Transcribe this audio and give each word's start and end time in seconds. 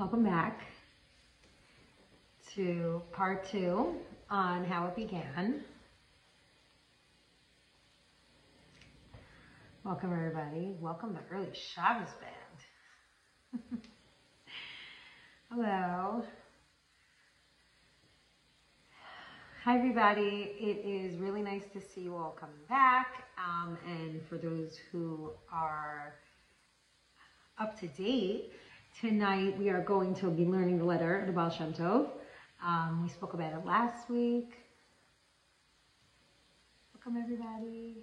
Welcome 0.00 0.24
back 0.24 0.62
to 2.54 3.02
part 3.12 3.46
two 3.46 3.96
on 4.30 4.64
how 4.64 4.86
it 4.86 4.96
began. 4.96 5.62
Welcome 9.84 10.14
everybody. 10.14 10.74
Welcome 10.80 11.14
to 11.16 11.20
early 11.30 11.50
Shabbos 11.52 12.08
band. 13.52 13.82
Hello. 15.50 16.24
Hi 19.64 19.76
everybody. 19.76 20.54
It 20.58 20.78
is 20.82 21.18
really 21.18 21.42
nice 21.42 21.64
to 21.74 21.80
see 21.82 22.00
you 22.00 22.16
all 22.16 22.34
coming 22.40 22.56
back. 22.70 23.24
Um, 23.36 23.76
and 23.86 24.22
for 24.30 24.38
those 24.38 24.78
who 24.90 25.32
are 25.52 26.14
up 27.58 27.78
to 27.80 27.86
date, 27.88 28.52
tonight 28.98 29.56
we 29.58 29.68
are 29.70 29.80
going 29.80 30.14
to 30.16 30.30
be 30.30 30.44
learning 30.44 30.78
the 30.78 30.84
letter, 30.84 31.22
the 31.26 31.32
Baal 31.32 31.50
Shem 31.50 31.72
Tov. 31.72 32.08
Um, 32.64 33.02
we 33.02 33.08
spoke 33.08 33.34
about 33.34 33.52
it 33.52 33.64
last 33.64 34.10
week. 34.10 34.58
Welcome 36.94 37.22
everybody. 37.22 37.96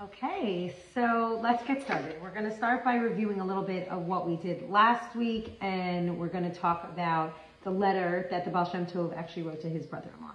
Okay, 0.00 0.74
so 0.94 1.38
let's 1.42 1.64
get 1.64 1.82
started. 1.82 2.16
We're 2.22 2.32
going 2.32 2.48
to 2.48 2.56
start 2.56 2.84
by 2.84 2.96
reviewing 2.96 3.40
a 3.40 3.44
little 3.44 3.62
bit 3.62 3.88
of 3.88 4.02
what 4.06 4.28
we 4.28 4.36
did 4.36 4.68
last 4.70 5.14
week, 5.14 5.56
and 5.60 6.18
we're 6.18 6.28
going 6.28 6.50
to 6.50 6.56
talk 6.56 6.88
about 6.90 7.34
the 7.62 7.70
letter 7.70 8.26
that 8.30 8.44
the 8.44 8.50
Baal 8.50 8.70
Shem 8.70 8.86
Tov 8.86 9.16
actually 9.16 9.42
wrote 9.42 9.60
to 9.62 9.68
his 9.68 9.86
brother-in-law. 9.86 10.32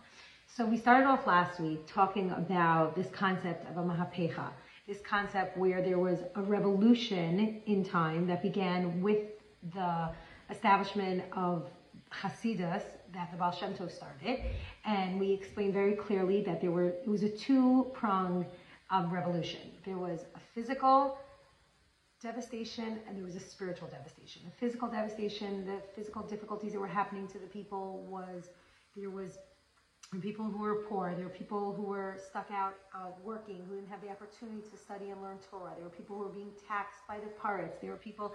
So 0.48 0.65
we 0.65 0.77
started 0.77 1.07
off 1.07 1.26
last 1.26 1.59
week 1.59 1.87
talking 1.87 2.31
about 2.31 2.95
this 2.95 3.07
concept 3.12 3.70
of 3.70 3.77
a 3.77 3.81
mahapecha, 3.81 4.49
this 4.89 4.99
concept 5.07 5.55
where 5.55 5.84
there 5.84 5.99
was 5.99 6.17
a 6.35 6.41
revolution 6.41 7.61
in 7.67 7.85
time 7.85 8.25
that 8.25 8.41
began 8.41 9.02
with 9.03 9.20
the 9.75 10.09
establishment 10.49 11.23
of 11.34 11.70
Hasidus 12.12 12.82
that 13.13 13.29
the 13.32 13.37
Baal 13.37 13.51
Shem 13.51 13.76
Tov 13.76 13.91
started, 13.91 14.40
and 14.85 15.20
we 15.20 15.32
explained 15.32 15.73
very 15.73 15.93
clearly 15.93 16.41
that 16.41 16.60
there 16.60 16.71
were 16.71 16.87
it 16.87 17.07
was 17.07 17.21
a 17.21 17.29
two-pronged 17.29 18.48
um, 18.90 19.12
revolution. 19.12 19.62
There 19.85 19.98
was 19.98 20.21
a 20.34 20.40
physical 20.55 21.20
devastation 22.20 22.99
and 23.07 23.15
there 23.15 23.23
was 23.23 23.35
a 23.35 23.40
spiritual 23.40 23.90
devastation. 23.90 24.41
The 24.43 24.57
physical 24.60 24.90
devastation, 24.90 25.65
the 25.65 25.82
physical 25.95 26.23
difficulties 26.23 26.73
that 26.73 26.79
were 26.79 26.87
happening 26.87 27.27
to 27.27 27.37
the 27.37 27.48
people 27.48 28.07
was 28.10 28.49
there 28.95 29.12
was 29.12 29.37
people 30.18 30.46
who 30.46 30.57
were 30.57 30.84
poor, 30.90 31.13
there 31.15 31.26
were 31.26 31.32
people 31.32 31.71
who 31.74 31.84
were 31.84 32.18
stuck 32.29 32.49
out 32.52 32.74
uh, 32.96 33.12
working, 33.24 33.63
who 33.70 33.76
didn't 33.76 33.90
have 33.90 34.02
the 34.02 34.10
opportunity 34.10 34.68
to 34.68 34.76
study 34.76 35.12
and 35.12 35.21
learn 35.21 35.38
Torah. 35.51 35.74
There 35.76 35.84
were 35.84 35.91
people 35.91 36.18
who 36.18 36.24
were 36.24 36.34
being 36.34 36.51
taxed 36.68 37.01
by 37.07 37.20
the 37.20 37.27
pirates. 37.40 37.77
There 37.79 37.91
were 37.91 37.98
people 37.98 38.34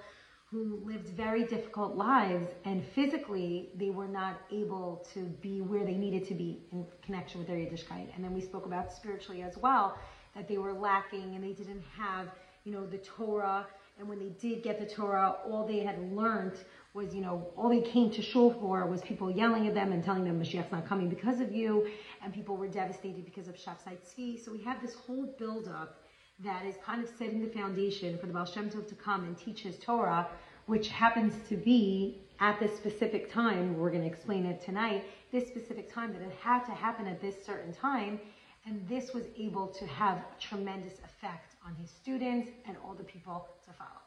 who 0.50 0.80
lived 0.84 1.08
very 1.08 1.44
difficult 1.44 1.96
lives 1.96 2.48
and 2.64 2.84
physically 2.94 3.70
they 3.74 3.90
were 3.90 4.06
not 4.06 4.40
able 4.52 5.04
to 5.12 5.24
be 5.42 5.60
where 5.60 5.84
they 5.84 5.96
needed 5.96 6.24
to 6.28 6.34
be 6.34 6.62
in 6.70 6.86
connection 7.02 7.40
with 7.40 7.48
their 7.48 7.56
Yiddishkeit. 7.56 8.14
And 8.14 8.22
then 8.22 8.32
we 8.32 8.40
spoke 8.40 8.66
about 8.66 8.92
spiritually 8.92 9.42
as 9.42 9.56
well, 9.56 9.98
that 10.36 10.46
they 10.46 10.58
were 10.58 10.72
lacking 10.72 11.34
and 11.34 11.42
they 11.42 11.54
didn't 11.54 11.82
have, 11.98 12.28
you 12.64 12.70
know, 12.70 12.86
the 12.86 12.98
Torah. 12.98 13.66
And 13.98 14.08
when 14.08 14.20
they 14.20 14.28
did 14.40 14.62
get 14.62 14.78
the 14.78 14.86
Torah, 14.86 15.36
all 15.44 15.66
they 15.66 15.80
had 15.80 15.98
learned 16.12 16.54
was, 16.94 17.12
you 17.12 17.20
know, 17.20 17.48
all 17.56 17.68
they 17.68 17.80
came 17.80 18.08
to 18.12 18.22
shul 18.22 18.52
for 18.60 18.86
was 18.86 19.02
people 19.02 19.28
yelling 19.28 19.66
at 19.66 19.74
them 19.74 19.92
and 19.92 20.02
telling 20.02 20.24
them 20.24 20.40
Mashiach's 20.40 20.70
not 20.70 20.86
coming 20.86 21.08
because 21.08 21.40
of 21.40 21.52
you, 21.52 21.88
and 22.22 22.32
people 22.32 22.56
were 22.56 22.68
devastated 22.68 23.24
because 23.24 23.48
of 23.48 23.56
Shabsai 23.56 23.98
Tzvi. 23.98 24.42
So 24.42 24.52
we 24.52 24.62
have 24.62 24.80
this 24.80 24.94
whole 24.94 25.34
buildup 25.36 26.00
that 26.44 26.64
is 26.64 26.76
kind 26.84 27.02
of 27.02 27.10
setting 27.18 27.40
the 27.40 27.50
foundation 27.50 28.16
for 28.18 28.26
the 28.26 28.32
Baal 28.32 28.44
Shem 28.44 28.70
Tov 28.70 28.88
to 28.88 28.94
come 28.94 29.24
and 29.24 29.36
teach 29.36 29.60
his 29.62 29.76
Torah, 29.78 30.28
which 30.66 30.88
happens 30.88 31.34
to 31.48 31.56
be 31.56 32.20
at 32.40 32.58
this 32.60 32.76
specific 32.76 33.32
time, 33.32 33.76
we're 33.76 33.90
going 33.90 34.02
to 34.02 34.08
explain 34.08 34.46
it 34.46 34.60
tonight, 34.60 35.04
this 35.32 35.46
specific 35.46 35.92
time 35.92 36.12
that 36.12 36.22
it 36.22 36.32
had 36.40 36.64
to 36.64 36.72
happen 36.72 37.06
at 37.06 37.20
this 37.20 37.34
certain 37.44 37.72
time, 37.72 38.20
and 38.66 38.86
this 38.88 39.12
was 39.12 39.24
able 39.36 39.66
to 39.68 39.86
have 39.86 40.22
tremendous 40.38 40.94
effect 41.04 41.56
on 41.66 41.74
his 41.74 41.90
students 41.90 42.50
and 42.66 42.76
all 42.84 42.94
the 42.94 43.04
people 43.04 43.48
to 43.64 43.72
follow. 43.72 44.03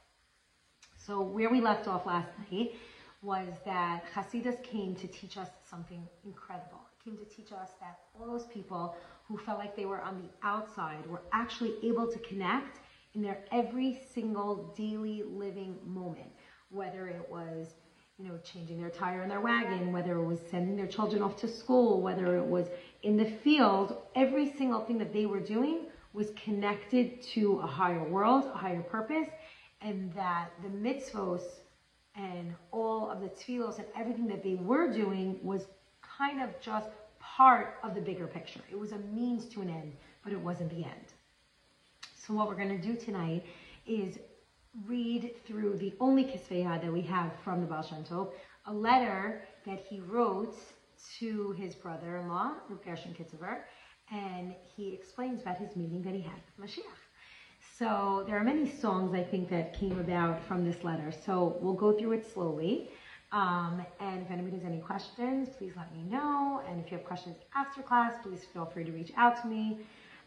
So 1.07 1.21
where 1.21 1.49
we 1.49 1.61
left 1.61 1.87
off 1.87 2.05
last 2.05 2.27
night 2.51 2.73
was 3.21 3.47
that 3.63 4.03
Hasidus 4.13 4.61
came 4.61 4.93
to 4.95 5.07
teach 5.07 5.37
us 5.37 5.47
something 5.63 6.05
incredible. 6.25 6.81
It 6.99 7.09
came 7.09 7.17
to 7.17 7.23
teach 7.23 7.53
us 7.53 7.69
that 7.79 7.99
all 8.13 8.27
those 8.27 8.45
people 8.47 8.93
who 9.29 9.37
felt 9.37 9.57
like 9.57 9.73
they 9.73 9.85
were 9.85 10.01
on 10.01 10.21
the 10.21 10.27
outside 10.45 11.07
were 11.07 11.21
actually 11.31 11.75
able 11.81 12.11
to 12.11 12.19
connect 12.19 12.79
in 13.13 13.21
their 13.21 13.39
every 13.53 14.01
single 14.13 14.73
daily 14.77 15.23
living 15.25 15.77
moment, 15.85 16.29
whether 16.71 17.07
it 17.07 17.25
was 17.31 17.67
you 18.19 18.27
know, 18.27 18.37
changing 18.43 18.81
their 18.81 18.89
tire 18.89 19.23
in 19.23 19.29
their 19.29 19.39
wagon, 19.39 19.93
whether 19.93 20.17
it 20.17 20.25
was 20.25 20.39
sending 20.51 20.75
their 20.75 20.87
children 20.87 21.21
off 21.21 21.37
to 21.37 21.47
school, 21.47 22.01
whether 22.01 22.35
it 22.35 22.45
was 22.45 22.67
in 23.03 23.15
the 23.15 23.25
field, 23.25 24.01
every 24.15 24.51
single 24.57 24.81
thing 24.81 24.97
that 24.97 25.13
they 25.13 25.25
were 25.25 25.39
doing 25.39 25.85
was 26.13 26.31
connected 26.31 27.21
to 27.21 27.59
a 27.59 27.67
higher 27.67 28.03
world, 28.03 28.45
a 28.53 28.57
higher 28.57 28.81
purpose, 28.81 29.27
and 29.81 30.13
that 30.13 30.51
the 30.63 30.69
mitzvos 30.69 31.43
and 32.15 32.53
all 32.71 33.09
of 33.09 33.21
the 33.21 33.27
tefillos 33.27 33.77
and 33.77 33.85
everything 33.95 34.27
that 34.27 34.43
they 34.43 34.55
were 34.55 34.91
doing 34.91 35.39
was 35.43 35.67
kind 36.01 36.41
of 36.41 36.49
just 36.59 36.89
part 37.19 37.77
of 37.83 37.93
the 37.93 38.01
bigger 38.01 38.27
picture. 38.27 38.61
It 38.71 38.79
was 38.79 38.91
a 38.91 38.97
means 38.97 39.45
to 39.49 39.61
an 39.61 39.69
end, 39.69 39.93
but 40.23 40.33
it 40.33 40.39
wasn't 40.39 40.69
the 40.71 40.83
end. 40.83 41.13
So 42.15 42.33
what 42.33 42.47
we're 42.47 42.55
going 42.55 42.81
to 42.81 42.87
do 42.87 42.95
tonight 42.95 43.45
is 43.85 44.17
read 44.85 45.33
through 45.45 45.77
the 45.77 45.93
only 45.99 46.23
kisvei 46.23 46.63
that 46.81 46.91
we 46.91 47.01
have 47.01 47.31
from 47.43 47.61
the 47.61 47.67
Baal 47.67 47.83
Shem 47.83 48.03
Tov, 48.03 48.31
a 48.65 48.73
letter 48.73 49.43
that 49.65 49.79
he 49.79 49.99
wrote 49.99 50.57
to 51.19 51.51
his 51.51 51.75
brother-in-law, 51.75 52.53
Reb 52.69 52.83
Gershon 52.83 53.13
Kitziver, 53.13 53.59
and 54.11 54.53
he 54.75 54.93
explains 54.93 55.41
about 55.41 55.57
his 55.57 55.75
meeting 55.75 56.01
that 56.03 56.13
he 56.13 56.21
had 56.21 56.39
with 56.57 56.69
Mashiach. 56.69 57.06
So 57.77 58.23
there 58.25 58.35
are 58.35 58.43
many 58.43 58.67
songs 58.67 59.13
I 59.13 59.23
think 59.23 59.49
that 59.49 59.77
came 59.77 59.99
about 59.99 60.43
from 60.47 60.65
this 60.65 60.83
letter. 60.83 61.11
So 61.11 61.57
we'll 61.61 61.73
go 61.73 61.91
through 61.91 62.13
it 62.13 62.25
slowly. 62.33 62.89
Um, 63.31 63.85
and 63.99 64.23
if 64.23 64.31
anybody 64.31 64.57
has 64.57 64.65
any 64.65 64.79
questions, 64.79 65.49
please 65.55 65.73
let 65.77 65.93
me 65.93 66.01
know. 66.09 66.63
And 66.67 66.83
if 66.83 66.89
you 66.91 66.97
have 66.97 67.05
questions 67.05 67.35
after 67.55 67.83
class, 67.83 68.13
please 68.23 68.45
feel 68.51 68.65
free 68.65 68.83
to 68.83 68.91
reach 68.91 69.11
out 69.15 69.39
to 69.43 69.47
me. 69.47 69.77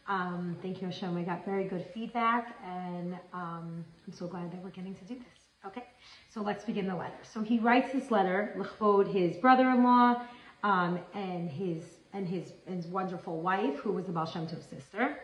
Um, 0.07 0.55
thank 0.61 0.81
you, 0.81 0.87
Hashem. 0.87 1.17
I 1.17 1.23
got 1.23 1.43
very 1.43 1.65
good 1.65 1.85
feedback, 1.93 2.55
and 2.65 3.15
um, 3.33 3.83
I'm 4.07 4.13
so 4.13 4.27
glad 4.27 4.49
that 4.51 4.63
we're 4.63 4.69
getting 4.69 4.95
to 4.95 5.03
do 5.03 5.15
this. 5.15 5.49
Okay, 5.65 5.83
so 6.29 6.41
let's 6.41 6.63
begin 6.63 6.87
the 6.87 6.95
letter. 6.95 7.19
So 7.21 7.41
he 7.41 7.59
writes 7.59 7.91
this 7.91 8.11
letter, 8.11 8.55
Lechvod, 8.57 9.13
his 9.13 9.35
brother-in-law, 9.37 10.21
um, 10.63 10.99
and 11.13 11.49
his 11.49 11.83
and 12.13 12.27
his 12.27 12.53
his 12.65 12.87
wonderful 12.87 13.41
wife, 13.41 13.77
who 13.79 13.91
was 13.91 14.05
the 14.05 14.11
Baal 14.11 14.25
Shem 14.25 14.47
Tov's 14.47 14.65
sister. 14.65 15.19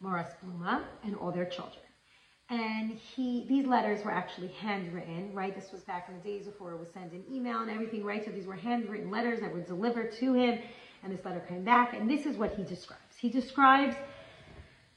Moras 0.00 0.32
Bluma, 0.42 0.82
and 1.04 1.14
all 1.16 1.30
their 1.30 1.44
children. 1.44 1.84
And 2.48 2.90
he, 2.90 3.46
these 3.48 3.66
letters 3.66 4.04
were 4.04 4.10
actually 4.10 4.48
handwritten, 4.48 5.32
right? 5.32 5.54
This 5.54 5.70
was 5.70 5.82
back 5.82 6.08
in 6.08 6.16
the 6.16 6.20
days 6.20 6.46
before 6.46 6.72
it 6.72 6.80
was 6.80 6.90
sent 6.90 7.12
in 7.12 7.22
email 7.30 7.60
and 7.60 7.70
everything, 7.70 8.04
right? 8.04 8.24
So 8.24 8.32
these 8.32 8.46
were 8.46 8.56
handwritten 8.56 9.10
letters 9.10 9.40
that 9.40 9.52
were 9.52 9.60
delivered 9.60 10.12
to 10.16 10.34
him, 10.34 10.58
and 11.04 11.12
this 11.16 11.24
letter 11.24 11.40
came 11.48 11.64
back, 11.64 11.94
and 11.94 12.10
this 12.10 12.26
is 12.26 12.36
what 12.36 12.54
he 12.54 12.64
describes. 12.64 13.16
He 13.16 13.28
describes 13.28 13.94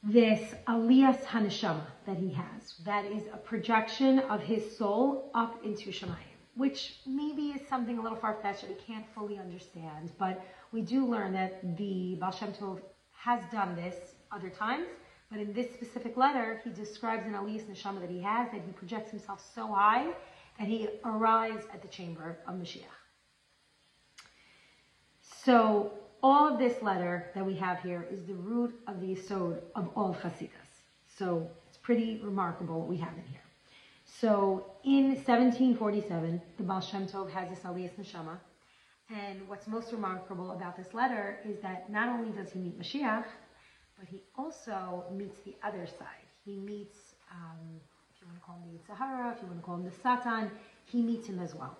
this 0.01 0.55
Aliyas 0.67 1.23
Haneshama 1.23 1.85
that 2.05 2.17
he 2.17 2.33
has. 2.33 2.75
That 2.83 3.05
is 3.05 3.23
a 3.31 3.37
projection 3.37 4.19
of 4.19 4.41
his 4.41 4.75
soul 4.77 5.29
up 5.35 5.63
into 5.63 5.91
Shemayim, 5.91 6.17
which 6.55 6.97
maybe 7.05 7.49
is 7.51 7.61
something 7.69 7.99
a 7.99 8.01
little 8.01 8.17
far-fetched 8.17 8.61
that 8.61 8.69
we 8.69 8.75
can't 8.75 9.05
fully 9.13 9.37
understand, 9.37 10.11
but 10.17 10.43
we 10.71 10.81
do 10.81 11.05
learn 11.05 11.33
that 11.33 11.77
the 11.77 12.17
Baal 12.19 12.31
Shem 12.31 12.51
Tov 12.51 12.81
has 13.13 13.43
done 13.51 13.75
this 13.75 14.12
other 14.33 14.49
times. 14.49 14.87
But 15.31 15.39
in 15.39 15.53
this 15.53 15.73
specific 15.73 16.17
letter, 16.17 16.61
he 16.63 16.69
describes 16.69 17.25
an 17.25 17.33
Aliyas 17.33 17.63
Neshama 17.63 18.01
that 18.01 18.09
he 18.09 18.21
has, 18.21 18.51
that 18.51 18.61
he 18.65 18.71
projects 18.73 19.11
himself 19.11 19.43
so 19.55 19.67
high 19.67 20.13
that 20.59 20.67
he 20.67 20.87
arrives 21.03 21.65
at 21.73 21.81
the 21.81 21.87
chamber 21.87 22.37
of 22.47 22.55
Mashiach. 22.55 22.83
So 25.43 25.91
all 26.21 26.47
of 26.53 26.59
this 26.59 26.81
letter 26.81 27.31
that 27.35 27.45
we 27.45 27.55
have 27.55 27.81
here 27.81 28.07
is 28.11 28.23
the 28.25 28.35
root 28.35 28.73
of 28.87 29.01
the 29.01 29.07
Yisod 29.07 29.59
of 29.75 29.89
all 29.95 30.11
of 30.11 30.17
Hasidus. 30.17 30.49
So 31.17 31.49
it's 31.67 31.77
pretty 31.77 32.21
remarkable 32.23 32.79
what 32.79 32.87
we 32.87 32.97
have 32.97 33.13
in 33.13 33.25
here. 33.29 33.41
So 34.05 34.65
in 34.83 35.15
1747, 35.15 36.41
the 36.57 36.63
Baal 36.63 36.79
Shem 36.79 37.07
Tov 37.07 37.29
has 37.31 37.49
this 37.49 37.59
Aliyas 37.59 37.91
Neshama. 37.99 38.37
And 39.09 39.47
what's 39.47 39.67
most 39.67 39.91
remarkable 39.91 40.51
about 40.51 40.77
this 40.77 40.93
letter 40.93 41.39
is 41.43 41.59
that 41.61 41.89
not 41.89 42.07
only 42.07 42.31
does 42.31 42.51
he 42.51 42.59
meet 42.59 42.79
Mashiach, 42.79 43.25
but 44.03 44.09
he 44.09 44.21
also 44.37 45.05
meets 45.13 45.39
the 45.45 45.55
other 45.63 45.87
side. 45.87 46.27
He 46.43 46.57
meets, 46.57 47.15
um, 47.31 47.79
if 48.13 48.21
you 48.21 48.27
want 48.27 48.37
to 48.37 48.45
call 48.45 48.55
him 48.57 48.77
the 48.77 48.83
Sahara, 48.85 49.31
if 49.31 49.41
you 49.41 49.47
want 49.47 49.59
to 49.61 49.65
call 49.65 49.75
him 49.75 49.85
the 49.85 49.91
Satan, 49.91 50.51
he 50.83 51.01
meets 51.01 51.27
him 51.27 51.39
as 51.39 51.55
well. 51.55 51.77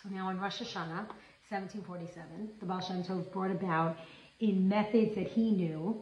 So 0.00 0.08
now 0.08 0.28
in 0.30 0.38
Rosh 0.38 0.62
Hashanah, 0.62 1.08
1747, 1.48 2.50
the 2.60 2.66
Baal 2.66 2.80
Shem 2.80 3.02
Tov 3.02 3.32
brought 3.32 3.50
about 3.50 3.96
in 4.38 4.68
methods 4.68 5.16
that 5.16 5.26
he 5.26 5.50
knew 5.50 6.00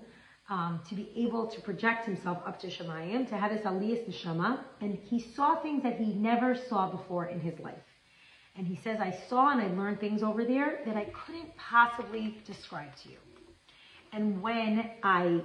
um, 0.51 0.81
to 0.91 0.95
be 0.95 1.11
able 1.17 1.47
to 1.47 1.61
project 1.63 2.05
himself 2.05 2.43
up 2.47 2.61
to 2.61 2.67
Shemayim, 2.67 3.27
to 3.31 3.39
have 3.39 3.51
this 3.51 3.63
aliyas 3.63 4.07
neshama, 4.07 4.59
and 4.83 4.95
he 4.95 5.19
saw 5.19 5.57
things 5.57 5.83
that 5.85 5.97
he 5.97 6.13
never 6.13 6.55
saw 6.55 6.91
before 6.91 7.27
in 7.27 7.41
his 7.41 7.59
life. 7.61 7.87
And 8.57 8.67
he 8.67 8.77
says, 8.77 9.01
I 9.01 9.11
saw 9.11 9.53
and 9.53 9.63
I 9.63 9.69
learned 9.69 10.01
things 10.01 10.23
over 10.23 10.45
there 10.45 10.81
that 10.85 10.99
I 10.99 11.07
couldn't 11.07 11.57
possibly 11.57 12.37
describe 12.45 12.95
to 13.05 13.09
you. 13.09 13.17
And 14.15 14.41
when 14.41 14.89
I 15.03 15.41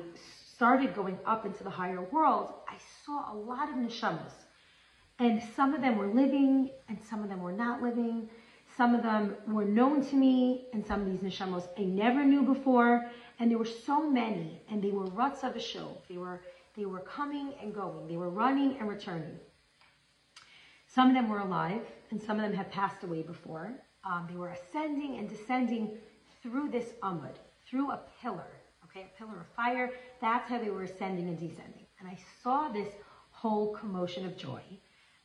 started 0.56 0.94
going 0.94 1.18
up 1.26 1.44
into 1.44 1.64
the 1.64 1.72
higher 1.72 2.02
world, 2.02 2.54
I 2.68 2.76
saw 3.04 3.34
a 3.34 3.36
lot 3.36 3.68
of 3.68 3.76
neshamas. 3.76 4.34
And 5.18 5.42
some 5.56 5.74
of 5.74 5.82
them 5.82 5.98
were 5.98 6.06
living, 6.08 6.70
and 6.88 7.00
some 7.10 7.24
of 7.24 7.30
them 7.30 7.42
were 7.42 7.52
not 7.52 7.82
living. 7.82 8.30
Some 8.78 8.94
of 8.94 9.02
them 9.02 9.36
were 9.48 9.66
known 9.66 10.06
to 10.06 10.16
me, 10.16 10.68
and 10.72 10.86
some 10.86 11.02
of 11.02 11.08
these 11.08 11.22
neshamos 11.22 11.68
I 11.80 11.82
never 11.82 12.24
knew 12.24 12.44
before. 12.44 13.10
And 13.40 13.50
there 13.50 13.58
were 13.58 13.66
so 13.66 14.08
many, 14.08 14.62
and 14.70 14.84
they 14.84 14.92
were 14.92 15.06
ruts 15.06 15.44
of 15.44 15.56
a 15.56 15.60
show. 15.60 15.98
They 16.08 16.18
were 16.18 16.40
they 16.78 16.86
were 16.86 17.00
coming 17.00 17.56
and 17.62 17.74
going. 17.74 18.08
They 18.08 18.18
were 18.18 18.30
running 18.30 18.78
and 18.78 18.88
returning. 18.88 19.40
Some 20.86 21.08
of 21.08 21.16
them 21.16 21.28
were 21.28 21.40
alive, 21.40 21.82
and 22.12 22.22
some 22.22 22.38
of 22.38 22.44
them 22.44 22.54
had 22.54 22.72
passed 22.72 23.04
away 23.04 23.24
before. 23.24 23.74
Um, 24.04 24.28
they 24.30 24.38
were 24.38 24.50
ascending 24.50 25.18
and 25.18 25.28
descending 25.28 25.98
through 26.44 26.70
this 26.70 26.94
amud, 27.02 27.36
through 27.68 27.92
a 27.92 28.00
pillar, 28.22 28.59
okay, 28.90 29.06
a 29.14 29.18
pillar 29.18 29.40
of 29.40 29.48
fire. 29.56 29.92
That's 30.22 30.50
how 30.50 30.60
they 30.60 30.70
were 30.70 30.84
ascending 30.84 31.28
and 31.28 31.40
descending. 31.40 31.86
And 32.00 32.08
I 32.08 32.18
saw 32.44 32.70
this 32.70 32.90
whole 33.32 33.74
commotion 33.76 34.26
of 34.26 34.38
joy 34.38 34.62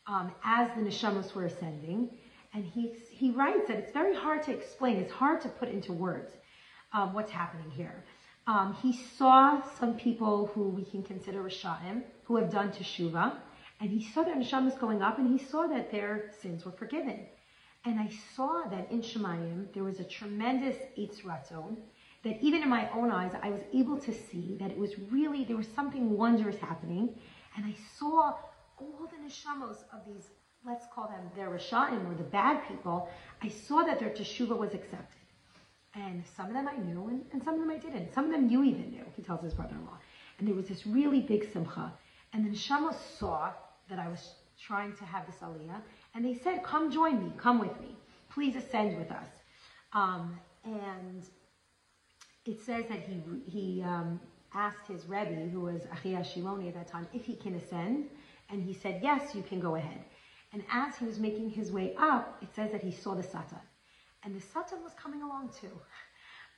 um, 0.06 0.32
as 0.44 0.68
the 0.76 0.82
neshamos 0.82 1.34
were 1.34 1.46
ascending. 1.46 2.10
And 2.52 2.64
he, 2.64 2.94
he 3.10 3.30
writes 3.30 3.68
that 3.68 3.78
it's 3.78 3.92
very 3.92 4.14
hard 4.14 4.42
to 4.44 4.52
explain. 4.52 4.96
It's 4.96 5.12
hard 5.12 5.40
to 5.42 5.48
put 5.48 5.68
into 5.68 5.92
words 5.92 6.32
um, 6.92 7.12
what's 7.12 7.32
happening 7.32 7.70
here. 7.70 8.04
Um, 8.46 8.76
he 8.82 8.92
saw 8.92 9.62
some 9.78 9.94
people 9.94 10.50
who 10.54 10.68
we 10.68 10.84
can 10.84 11.02
consider 11.02 11.42
Rishayim, 11.42 12.02
who 12.24 12.36
have 12.36 12.50
done 12.52 12.70
teshuvah, 12.70 13.34
and 13.80 13.90
he 13.90 14.04
saw 14.12 14.22
their 14.22 14.36
neshamas 14.36 14.78
going 14.78 15.02
up, 15.02 15.18
and 15.18 15.38
he 15.38 15.44
saw 15.44 15.66
that 15.66 15.90
their 15.90 16.30
sins 16.40 16.64
were 16.64 16.72
forgiven. 16.72 17.26
And 17.86 17.98
I 17.98 18.10
saw 18.34 18.62
that 18.70 18.90
in 18.90 19.02
Shemayim 19.02 19.72
there 19.74 19.84
was 19.84 20.00
a 20.00 20.04
tremendous 20.04 20.76
Eis 20.98 21.20
Ratzon, 21.22 21.76
that 22.24 22.40
even 22.40 22.62
in 22.62 22.68
my 22.68 22.88
own 22.90 23.10
eyes 23.10 23.32
I 23.42 23.50
was 23.50 23.60
able 23.72 23.98
to 23.98 24.12
see 24.12 24.56
that 24.60 24.70
it 24.70 24.78
was 24.78 24.98
really, 25.10 25.44
there 25.44 25.56
was 25.56 25.68
something 25.74 26.16
wondrous 26.16 26.58
happening. 26.58 27.14
And 27.56 27.64
I 27.64 27.74
saw 27.98 28.34
all 28.78 29.08
the 29.10 29.16
neshamos 29.24 29.78
of 29.92 30.00
these, 30.06 30.30
let's 30.66 30.86
call 30.94 31.08
them 31.08 31.30
their 31.36 31.50
Rishayim, 31.50 32.10
or 32.10 32.14
the 32.14 32.24
bad 32.24 32.66
people, 32.66 33.08
I 33.42 33.48
saw 33.48 33.84
that 33.84 34.00
their 34.00 34.10
teshuvah 34.10 34.58
was 34.58 34.74
accepted. 34.74 35.20
And 35.94 36.24
some 36.36 36.46
of 36.46 36.54
them 36.54 36.66
I 36.66 36.76
knew, 36.76 37.06
and, 37.08 37.24
and 37.32 37.42
some 37.44 37.54
of 37.54 37.60
them 37.60 37.70
I 37.70 37.78
didn't. 37.78 38.12
Some 38.12 38.24
of 38.24 38.32
them 38.32 38.48
you 38.48 38.64
even 38.64 38.90
knew, 38.90 39.04
he 39.14 39.22
tells 39.22 39.42
his 39.42 39.54
brother-in-law. 39.54 39.98
And 40.38 40.48
there 40.48 40.54
was 40.54 40.66
this 40.66 40.86
really 40.86 41.20
big 41.20 41.52
simcha. 41.52 41.92
And 42.32 42.44
the 42.44 42.50
neshamos 42.50 42.96
saw 43.18 43.52
that 43.88 44.00
I 44.00 44.08
was 44.08 44.34
trying 44.58 44.96
to 44.96 45.04
have 45.04 45.26
this 45.26 45.36
aliyah, 45.36 45.80
and 46.14 46.24
they 46.24 46.34
said, 46.34 46.64
"Come 46.64 46.90
join 46.90 47.22
me, 47.24 47.32
come 47.36 47.58
with 47.58 47.78
me, 47.80 47.96
please 48.30 48.56
ascend 48.56 48.96
with 48.96 49.10
us." 49.12 49.28
Um, 49.92 50.38
and 50.64 51.22
it 52.44 52.60
says 52.60 52.86
that 52.88 53.00
he 53.00 53.22
he 53.46 53.82
um, 53.82 54.20
asked 54.52 54.86
his 54.86 55.06
rebbe, 55.06 55.48
who 55.52 55.60
was 55.60 55.82
Achia 55.86 56.20
Shiloni 56.20 56.68
at 56.68 56.74
that 56.74 56.88
time, 56.88 57.06
if 57.12 57.24
he 57.24 57.34
can 57.34 57.54
ascend, 57.54 58.06
and 58.50 58.62
he 58.62 58.72
said, 58.72 59.00
"Yes, 59.02 59.34
you 59.34 59.42
can 59.42 59.60
go 59.60 59.74
ahead." 59.76 60.04
And 60.52 60.62
as 60.70 60.96
he 60.96 61.04
was 61.04 61.18
making 61.18 61.50
his 61.50 61.72
way 61.72 61.94
up, 61.96 62.38
it 62.42 62.54
says 62.54 62.70
that 62.72 62.82
he 62.82 62.92
saw 62.92 63.14
the 63.14 63.22
satan, 63.22 63.58
and 64.22 64.34
the 64.34 64.40
satan 64.40 64.82
was 64.82 64.92
coming 64.94 65.22
along 65.22 65.50
too. 65.50 65.70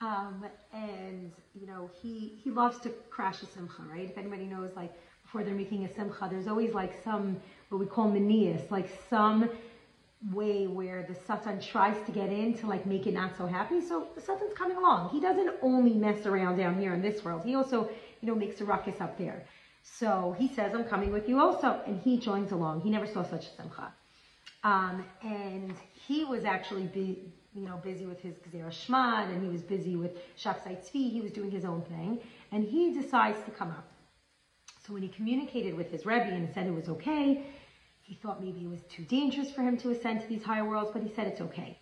Um, 0.03 0.45
and 0.75 1.33
you 1.55 1.67
know 1.67 1.89
he 2.03 2.35
he 2.37 2.51
loves 2.51 2.79
to 2.81 2.91
crash 3.09 3.43
a 3.43 3.47
simcha, 3.47 3.81
right? 3.91 4.07
If 4.11 4.19
anybody 4.19 4.45
knows, 4.45 4.77
like 4.77 4.93
before 5.23 5.43
they're 5.43 5.55
making 5.55 5.85
a 5.85 5.89
simcha, 5.89 6.29
there's 6.31 6.47
always 6.49 6.75
like 6.75 6.93
some, 7.03 7.37
what 7.71 7.79
we 7.79 7.87
call 7.87 8.07
manias, 8.07 8.71
like 8.71 8.89
some 9.09 9.49
way 10.33 10.67
where 10.67 11.03
the 11.03 11.15
Satan 11.15 11.61
tries 11.61 12.05
to 12.07 12.13
get 12.13 12.31
in 12.31 12.55
to 12.59 12.67
like 12.67 12.87
make 12.87 13.07
it 13.07 13.15
not 13.15 13.37
so 13.37 13.47
happy. 13.47 13.81
So 13.81 14.09
the 14.15 14.21
Satan's 14.21 14.55
coming 14.55 14.77
along. 14.77 15.11
He 15.11 15.21
doesn't 15.21 15.51
only 15.63 15.93
mess 15.93 16.27
around 16.27 16.57
down 16.57 16.79
here 16.79 16.95
in 16.95 17.03
this 17.03 17.25
world. 17.25 17.43
He 17.45 17.55
also, 17.55 17.89
you 18.21 18.29
know, 18.29 18.35
makes 18.35 18.61
a 18.61 18.65
ruckus 18.65 19.01
up 19.01 19.19
there. 19.19 19.45
So 19.83 20.35
he 20.39 20.49
says, 20.49 20.75
I'm 20.75 20.85
coming 20.85 21.13
with 21.13 21.29
you 21.29 21.39
also. 21.39 21.81
And 21.87 22.01
he 22.01 22.19
joins 22.19 22.53
along. 22.53 22.81
He 22.81 22.91
never 22.91 23.07
saw 23.07 23.23
such 23.23 23.47
a 23.47 23.51
simcha. 23.51 23.93
Um, 24.65 25.05
and 25.23 25.75
he 25.93 26.25
was 26.25 26.45
actually, 26.45 26.87
be, 26.87 27.33
you 27.55 27.63
know, 27.63 27.77
busy 27.85 28.05
with 28.05 28.21
his 28.21 28.35
Gezerah 28.37 28.71
Shmad, 28.71 29.31
and 29.31 29.43
he 29.43 29.49
was 29.49 29.63
busy 29.63 29.95
with 29.95 30.13
Shabsai 30.37 30.79
Tzvi. 30.79 31.13
He 31.13 31.21
was 31.21 31.31
doing 31.31 31.51
his 31.51 31.65
own 31.65 31.83
thing. 31.83 32.19
And 32.51 32.65
he 32.65 32.93
decides 32.93 33.39
to 33.45 33.51
come 33.53 33.69
up. 33.69 33.87
So 34.85 34.93
when 34.93 35.03
he 35.03 35.09
communicated 35.09 35.77
with 35.77 35.91
his 35.91 36.05
Rebbe 36.07 36.25
and 36.25 36.49
said 36.53 36.67
it 36.67 36.75
was 36.75 36.89
okay, 36.89 37.47
he 38.07 38.15
thought 38.15 38.43
maybe 38.43 38.61
it 38.63 38.71
was 38.71 38.83
too 38.83 39.03
dangerous 39.05 39.51
for 39.51 39.63
him 39.63 39.77
to 39.79 39.91
ascend 39.91 40.21
to 40.21 40.29
these 40.29 40.45
higher 40.45 40.65
worlds, 40.65 40.91
but 40.93 41.03
he 41.03 41.13
said 41.13 41.27
it's 41.27 41.41
okay. 41.41 41.77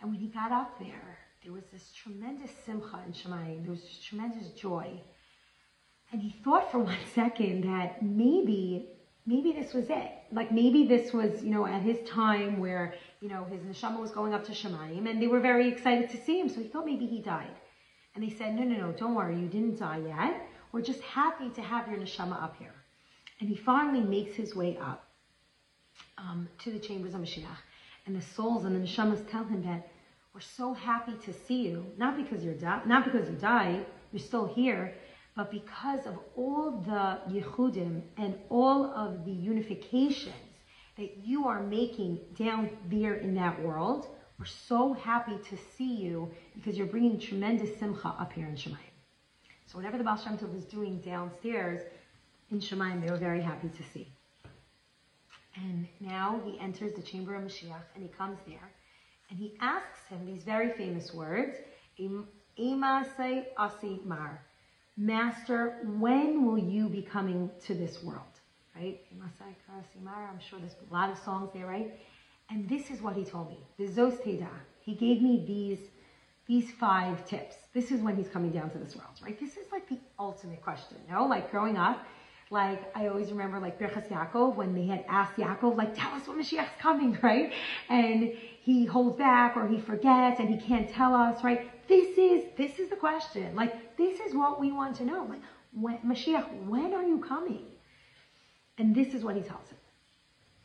And 0.00 0.10
when 0.10 0.18
he 0.18 0.26
got 0.26 0.50
up 0.50 0.80
there, 0.80 1.18
there 1.44 1.52
was 1.52 1.62
this 1.72 1.92
tremendous 1.92 2.50
simcha 2.66 3.00
in 3.06 3.12
Shemayim. 3.12 3.62
There 3.62 3.70
was 3.70 3.82
this 3.82 4.00
tremendous 4.02 4.48
joy. 4.48 5.00
And 6.10 6.20
he 6.20 6.34
thought 6.42 6.72
for 6.72 6.78
one 6.92 6.98
second 7.14 7.62
that 7.62 8.02
maybe, 8.02 8.88
maybe 9.26 9.52
this 9.52 9.72
was 9.72 9.90
it. 9.90 10.10
Like 10.32 10.50
maybe 10.50 10.86
this 10.88 11.12
was, 11.12 11.40
you 11.44 11.50
know, 11.50 11.66
at 11.66 11.82
his 11.82 11.98
time 12.08 12.58
where, 12.58 12.94
you 13.20 13.28
know, 13.28 13.44
his 13.44 13.60
neshama 13.60 14.00
was 14.00 14.10
going 14.10 14.34
up 14.34 14.44
to 14.46 14.52
Shemayim 14.52 15.08
and 15.08 15.22
they 15.22 15.28
were 15.28 15.40
very 15.40 15.68
excited 15.68 16.10
to 16.10 16.16
see 16.16 16.40
him. 16.40 16.48
So 16.48 16.60
he 16.60 16.66
thought 16.66 16.84
maybe 16.84 17.06
he 17.06 17.20
died. 17.20 17.54
And 18.16 18.24
they 18.24 18.34
said, 18.34 18.56
no, 18.56 18.64
no, 18.64 18.76
no, 18.76 18.92
don't 18.92 19.14
worry, 19.14 19.38
you 19.38 19.46
didn't 19.46 19.78
die 19.78 20.02
yet. 20.04 20.48
We're 20.72 20.82
just 20.82 21.02
happy 21.02 21.48
to 21.50 21.62
have 21.62 21.88
your 21.88 21.98
neshama 21.98 22.42
up 22.42 22.56
here. 22.58 22.74
And 23.38 23.48
he 23.48 23.54
finally 23.54 24.00
makes 24.00 24.34
his 24.34 24.56
way 24.56 24.76
up 24.78 25.09
um, 26.18 26.48
to 26.58 26.70
the 26.70 26.78
chambers 26.78 27.14
of 27.14 27.20
Mashiach. 27.20 27.58
And 28.06 28.16
the 28.16 28.22
souls 28.22 28.64
and 28.64 28.74
the 28.74 28.80
neshamas 28.80 29.28
tell 29.30 29.44
him 29.44 29.62
that 29.62 29.88
we're 30.34 30.40
so 30.40 30.72
happy 30.72 31.12
to 31.24 31.32
see 31.32 31.62
you, 31.62 31.86
not 31.96 32.16
because 32.16 32.44
you're 32.44 32.54
di- 32.54 32.82
not 32.86 33.04
because 33.04 33.28
you 33.28 33.36
died, 33.36 33.84
you're 34.12 34.20
still 34.20 34.46
here, 34.46 34.94
but 35.36 35.50
because 35.50 36.06
of 36.06 36.18
all 36.36 36.70
the 36.86 37.18
yichudim 37.32 38.02
and 38.16 38.38
all 38.48 38.86
of 38.86 39.24
the 39.24 39.30
unifications 39.30 40.50
that 40.96 41.16
you 41.24 41.48
are 41.48 41.62
making 41.62 42.20
down 42.38 42.70
there 42.88 43.14
in 43.14 43.34
that 43.34 43.60
world. 43.62 44.06
We're 44.38 44.46
so 44.46 44.94
happy 44.94 45.36
to 45.50 45.56
see 45.76 45.94
you 45.96 46.30
because 46.54 46.76
you're 46.76 46.86
bringing 46.86 47.18
tremendous 47.18 47.78
simcha 47.78 48.08
up 48.08 48.32
here 48.32 48.46
in 48.46 48.54
Shemayim. 48.54 48.94
So 49.66 49.78
whatever 49.78 49.98
the 49.98 50.04
Baal 50.04 50.16
Shem 50.16 50.38
Tov 50.38 50.52
was 50.52 50.64
doing 50.64 50.98
downstairs 51.00 51.80
in 52.50 52.58
Shemayim, 52.58 53.04
they 53.04 53.10
were 53.10 53.18
very 53.18 53.42
happy 53.42 53.68
to 53.68 53.82
see. 53.92 54.08
And 55.56 55.88
now 56.00 56.40
he 56.44 56.58
enters 56.60 56.94
the 56.94 57.02
chamber 57.02 57.34
of 57.34 57.42
Mashiach 57.42 57.88
and 57.94 58.02
he 58.02 58.08
comes 58.08 58.38
there 58.46 58.70
and 59.30 59.38
he 59.38 59.54
asks 59.60 60.06
him 60.08 60.26
these 60.26 60.42
very 60.42 60.70
famous 60.72 61.14
words, 61.14 61.56
Imasei 62.58 63.44
Asi 63.56 64.00
Mar. 64.04 64.42
Master, 64.96 65.76
when 65.84 66.44
will 66.44 66.58
you 66.58 66.88
be 66.88 67.02
coming 67.02 67.50
to 67.66 67.74
this 67.74 68.02
world? 68.02 68.22
Right? 68.74 69.00
Imasei 69.14 69.54
Asi 69.78 70.00
Mar. 70.02 70.28
I'm 70.30 70.40
sure 70.40 70.58
there's 70.58 70.76
a 70.88 70.92
lot 70.92 71.10
of 71.10 71.18
songs 71.18 71.50
there, 71.54 71.66
right? 71.66 71.94
And 72.50 72.68
this 72.68 72.90
is 72.90 73.00
what 73.00 73.14
he 73.16 73.24
told 73.24 73.48
me. 73.48 73.58
The 73.78 73.86
Zos 73.86 74.20
Teda. 74.22 74.48
He 74.80 74.94
gave 74.94 75.22
me 75.22 75.44
these 75.46 75.78
these 76.46 76.72
five 76.72 77.24
tips. 77.28 77.54
This 77.72 77.92
is 77.92 78.00
when 78.00 78.16
he's 78.16 78.26
coming 78.26 78.50
down 78.50 78.70
to 78.70 78.78
this 78.78 78.96
world, 78.96 79.12
right? 79.22 79.38
This 79.38 79.56
is 79.56 79.70
like 79.70 79.88
the 79.88 79.98
ultimate 80.18 80.60
question, 80.60 80.96
you 81.06 81.14
know? 81.14 81.24
Like 81.24 81.48
growing 81.52 81.76
up, 81.76 82.04
like 82.50 82.90
I 82.96 83.06
always 83.06 83.30
remember 83.30 83.60
like 83.60 83.78
Birchas 83.78 84.08
Yaakov 84.08 84.56
when 84.56 84.74
they 84.74 84.84
had 84.86 85.04
asked 85.08 85.36
Yaakov, 85.36 85.76
like, 85.76 85.94
tell 85.94 86.12
us 86.14 86.26
when 86.28 86.38
Mashiach's 86.38 86.76
coming, 86.80 87.16
right? 87.22 87.52
And 87.88 88.34
he 88.60 88.86
holds 88.86 89.16
back 89.16 89.56
or 89.56 89.66
he 89.66 89.78
forgets 89.78 90.40
and 90.40 90.50
he 90.50 90.56
can't 90.56 90.88
tell 90.88 91.14
us, 91.14 91.44
right? 91.44 91.60
This 91.88 92.18
is 92.18 92.42
this 92.56 92.78
is 92.80 92.88
the 92.88 92.96
question. 92.96 93.54
Like 93.54 93.96
this 93.96 94.20
is 94.20 94.34
what 94.34 94.58
we 94.60 94.72
want 94.72 94.96
to 94.96 95.04
know. 95.04 95.24
Like 95.28 95.42
when 95.72 95.98
Mashiach, 95.98 96.52
when 96.66 96.92
are 96.94 97.04
you 97.04 97.18
coming? 97.18 97.64
And 98.78 98.94
this 98.94 99.14
is 99.14 99.24
what 99.24 99.36
he 99.36 99.42
tells 99.42 99.68
him. 99.68 99.78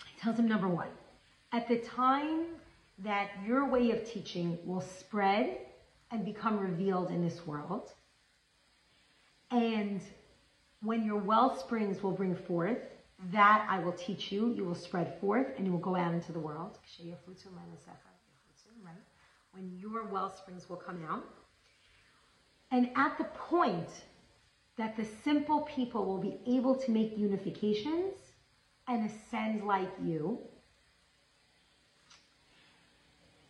He 0.07 0.19
tells 0.19 0.39
him 0.39 0.47
number 0.47 0.69
one, 0.69 0.89
at 1.51 1.67
the 1.67 1.77
time 1.77 2.45
that 2.99 3.29
your 3.45 3.65
way 3.65 3.91
of 3.91 4.03
teaching 4.03 4.57
will 4.63 4.81
spread 4.81 5.57
and 6.11 6.25
become 6.25 6.57
revealed 6.59 7.11
in 7.11 7.21
this 7.21 7.45
world. 7.45 7.93
And 9.51 10.01
when 10.85 11.03
your 11.03 11.17
well 11.17 11.55
springs 11.57 12.01
will 12.03 12.11
bring 12.11 12.35
forth, 12.35 12.77
that 13.31 13.65
I 13.69 13.79
will 13.79 13.93
teach 13.93 14.31
you. 14.31 14.53
You 14.53 14.65
will 14.65 14.75
spread 14.75 15.19
forth 15.19 15.47
and 15.57 15.65
you 15.65 15.71
will 15.71 15.79
go 15.79 15.95
out 15.95 16.13
into 16.13 16.31
the 16.31 16.39
world. 16.39 16.77
Right? 18.83 18.95
When 19.51 19.71
your 19.77 20.05
well 20.05 20.29
springs 20.31 20.69
will 20.69 20.77
come 20.77 21.03
out. 21.09 21.25
And 22.71 22.89
at 22.95 23.17
the 23.17 23.25
point 23.25 23.89
that 24.77 24.97
the 24.97 25.05
simple 25.23 25.61
people 25.61 26.05
will 26.05 26.17
be 26.17 26.37
able 26.45 26.75
to 26.75 26.91
make 26.91 27.17
unifications 27.17 28.13
and 28.87 29.09
ascend 29.09 29.65
like 29.65 29.91
you, 30.03 30.39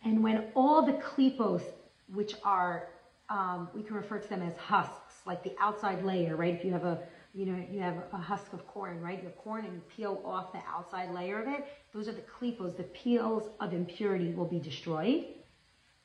and 0.04 0.22
when 0.22 0.44
all 0.54 0.86
the 0.86 0.92
klipos, 0.92 1.62
which 2.12 2.34
are, 2.44 2.88
um, 3.28 3.68
we 3.74 3.82
can 3.82 3.96
refer 3.96 4.20
to 4.20 4.28
them 4.28 4.40
as 4.40 4.56
husks, 4.56 5.14
like 5.26 5.42
the 5.42 5.52
outside 5.60 6.04
layer, 6.04 6.36
right? 6.36 6.54
If 6.54 6.64
you 6.64 6.72
have 6.72 6.84
a, 6.84 7.02
you 7.36 7.44
know, 7.44 7.62
you 7.70 7.80
have 7.80 7.96
a 8.14 8.16
husk 8.16 8.54
of 8.54 8.66
corn, 8.66 8.98
right? 9.02 9.22
Your 9.22 9.32
corn 9.32 9.66
and 9.66 9.74
you 9.74 9.82
peel 9.94 10.22
off 10.24 10.52
the 10.52 10.60
outside 10.66 11.10
layer 11.10 11.42
of 11.42 11.48
it. 11.48 11.66
Those 11.92 12.08
are 12.08 12.12
the 12.12 12.22
klipos, 12.22 12.78
the 12.78 12.84
peels 12.84 13.50
of 13.60 13.74
impurity 13.74 14.32
will 14.32 14.46
be 14.46 14.58
destroyed. 14.58 15.26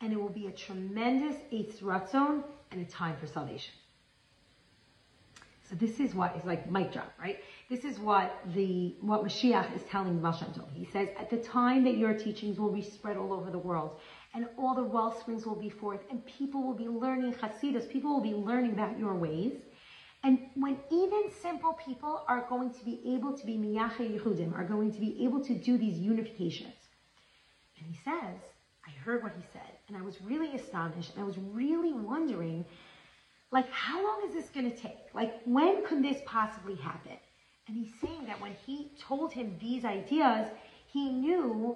And 0.01 0.11
it 0.11 0.21
will 0.21 0.29
be 0.29 0.47
a 0.47 0.51
tremendous 0.51 1.37
eis 1.53 1.79
ratzon 1.79 2.43
and 2.71 2.85
a 2.85 2.89
time 2.91 3.15
for 3.17 3.27
salvation. 3.27 3.73
So 5.69 5.77
this 5.77 6.01
is 6.01 6.13
what 6.13 6.35
is 6.35 6.43
like 6.43 6.69
mic 6.69 6.91
drop, 6.91 7.13
right? 7.17 7.37
This 7.69 7.85
is 7.85 7.97
what 7.97 8.37
the 8.53 8.95
what 8.99 9.23
Mashiach 9.23 9.73
is 9.73 9.83
telling 9.83 10.19
Baal 10.19 10.33
Tov. 10.33 10.65
He 10.73 10.83
says, 10.83 11.07
at 11.17 11.29
the 11.29 11.37
time 11.37 11.85
that 11.85 11.95
your 11.95 12.13
teachings 12.13 12.59
will 12.59 12.73
be 12.73 12.81
spread 12.81 13.15
all 13.15 13.31
over 13.31 13.49
the 13.49 13.57
world, 13.57 14.01
and 14.33 14.47
all 14.57 14.75
the 14.75 14.83
well 14.83 15.17
springs 15.17 15.45
will 15.45 15.55
be 15.55 15.69
forth, 15.69 16.01
and 16.09 16.25
people 16.25 16.61
will 16.61 16.73
be 16.73 16.89
learning 16.89 17.35
Hasidus, 17.35 17.89
people 17.89 18.13
will 18.13 18.21
be 18.21 18.33
learning 18.33 18.73
about 18.73 18.99
your 18.99 19.15
ways. 19.15 19.53
And 20.23 20.39
when 20.55 20.77
even 20.91 21.31
simple 21.41 21.73
people 21.73 22.23
are 22.27 22.45
going 22.47 22.71
to 22.73 22.85
be 22.85 23.01
able 23.15 23.35
to 23.37 23.45
be 23.45 23.53
Miyacha 23.53 24.19
Yichudim, 24.19 24.55
are 24.55 24.63
going 24.63 24.91
to 24.93 24.99
be 24.99 25.23
able 25.23 25.43
to 25.45 25.55
do 25.55 25.77
these 25.77 25.97
unifications. 25.97 26.77
And 27.77 27.87
he 27.87 27.97
says, 28.03 28.37
I 28.85 28.91
heard 29.03 29.23
what 29.23 29.33
he 29.35 29.43
said, 29.51 29.77
and 29.87 29.97
I 29.97 30.01
was 30.01 30.21
really 30.21 30.55
astonished, 30.55 31.13
and 31.15 31.23
I 31.23 31.25
was 31.25 31.37
really 31.37 31.93
wondering, 31.93 32.65
like, 33.51 33.69
how 33.71 34.03
long 34.03 34.21
is 34.27 34.33
this 34.33 34.49
going 34.49 34.71
to 34.71 34.77
take? 34.77 35.13
Like, 35.13 35.41
when 35.45 35.85
could 35.85 36.03
this 36.03 36.21
possibly 36.25 36.75
happen? 36.75 37.17
And 37.67 37.75
he's 37.75 37.93
saying 37.99 38.25
that 38.27 38.39
when 38.41 38.55
he 38.65 38.91
told 38.99 39.33
him 39.33 39.57
these 39.59 39.85
ideas, 39.85 40.47
he 40.87 41.09
knew 41.09 41.75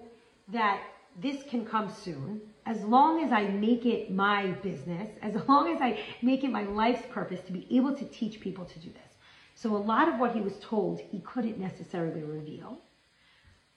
that 0.52 0.82
this 1.20 1.44
can 1.50 1.66
come 1.66 1.90
soon. 1.90 2.42
As 2.66 2.82
long 2.84 3.24
as 3.24 3.32
I 3.32 3.44
make 3.44 3.86
it 3.86 4.12
my 4.12 4.48
business, 4.64 5.10
as 5.22 5.36
long 5.48 5.74
as 5.74 5.82
I 5.82 6.00
make 6.22 6.44
it 6.44 6.52
my 6.52 6.64
life's 6.64 7.06
purpose 7.12 7.40
to 7.42 7.54
be 7.54 7.68
able 7.76 7.96
to 7.96 8.06
teach 8.06 8.40
people 8.40 8.66
to 8.66 8.80
do 8.80 8.90
this. 8.90 9.18
So 9.54 9.76
a 9.76 9.78
lot 9.78 10.08
of 10.08 10.20
what 10.20 10.34
he 10.34 10.42
was 10.42 10.58
told, 10.60 11.00
he 11.00 11.20
couldn't 11.20 11.60
necessarily 11.60 12.24
reveal. 12.24 12.80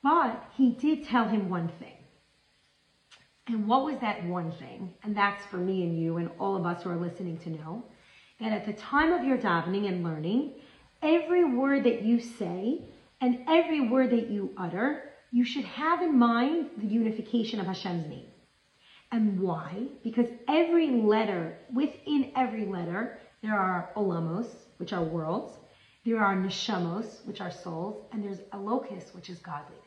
But 0.03 0.43
he 0.57 0.71
did 0.71 1.05
tell 1.05 1.29
him 1.29 1.49
one 1.49 1.69
thing. 1.79 1.95
And 3.47 3.67
what 3.67 3.85
was 3.85 3.99
that 4.01 4.25
one 4.25 4.53
thing? 4.53 4.95
And 5.03 5.17
that's 5.17 5.45
for 5.47 5.57
me 5.57 5.83
and 5.83 5.99
you 5.99 6.19
and 6.19 6.31
all 6.39 6.57
of 6.57 6.67
us 6.67 6.83
who 6.83 6.91
are 6.91 6.97
listening 6.97 7.39
to 7.39 7.51
know 7.51 7.85
that 8.41 8.53
at 8.53 8.67
the 8.67 8.73
time 8.73 9.13
of 9.13 9.25
your 9.25 9.39
davening 9.39 9.89
and 9.89 10.05
learning, 10.05 10.55
every 11.03 11.45
word 11.45 11.85
that 11.85 12.03
you 12.03 12.21
say 12.21 12.83
and 13.21 13.41
every 13.49 13.89
word 13.89 14.11
that 14.11 14.29
you 14.29 14.55
utter 14.57 15.05
you 15.31 15.45
should 15.45 15.65
have 15.65 16.01
in 16.01 16.19
mind 16.19 16.71
the 16.79 16.87
unification 16.87 17.61
of 17.61 17.67
Hashem's 17.67 18.09
name. 18.09 18.29
And 19.11 19.41
why? 19.41 19.89
Because 20.05 20.29
every 20.49 20.91
letter, 20.91 21.59
within 21.73 22.31
every 22.37 22.67
letter, 22.67 23.19
there 23.43 23.57
are 23.57 23.91
olamos, 23.97 24.47
which 24.79 24.93
are 24.93 25.03
worlds, 25.03 25.59
there 26.05 26.23
are 26.23 26.37
neshamos, 26.37 27.25
which 27.27 27.41
are 27.41 27.51
souls, 27.51 27.97
and 28.13 28.23
there's 28.23 28.41
elokis, 28.53 29.15
which 29.15 29.31
is 29.31 29.39
godliness. 29.41 29.85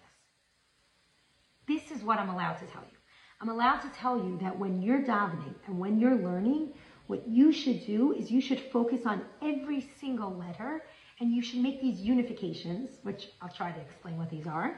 This 1.68 1.92
is 1.92 2.04
what 2.04 2.20
I'm 2.20 2.30
allowed 2.30 2.58
to 2.60 2.66
tell 2.66 2.84
you. 2.84 2.98
I'm 3.42 3.50
allowed 3.50 3.82
to 3.82 3.90
tell 3.90 4.18
you 4.18 4.38
that 4.38 4.58
when 4.58 4.82
you're 4.82 5.02
davening 5.02 5.56
and 5.66 5.80
when 5.80 5.98
you're 5.98 6.16
learning, 6.16 6.70
what 7.08 7.28
you 7.28 7.52
should 7.52 7.80
do 7.86 8.12
is 8.14 8.32
you 8.32 8.42
should 8.42 8.60
focus 8.60 9.06
on 9.06 9.22
every 9.42 9.82
single 10.00 10.36
letter 10.36 10.82
and 11.20 11.32
you 11.32 11.42
should 11.42 11.60
make 11.60 11.80
these 11.80 12.02
unifications, 12.02 12.90
which 13.04 13.28
I'll 13.42 13.50
try 13.50 13.72
to 13.72 13.80
explain 13.80 14.18
what 14.18 14.30
these 14.30 14.48
are. 14.48 14.74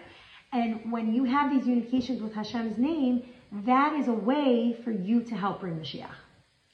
And 0.54 0.92
when 0.92 1.12
you 1.12 1.24
have 1.24 1.52
these 1.52 1.64
unifications 1.64 2.22
with 2.22 2.34
Hashem's 2.34 2.78
name, 2.78 3.24
that 3.66 3.94
is 3.94 4.08
a 4.08 4.14
way 4.14 4.78
for 4.84 4.92
you 4.92 5.24
to 5.24 5.36
help 5.36 5.62
bring 5.62 5.80
Mashiach. 5.80 6.14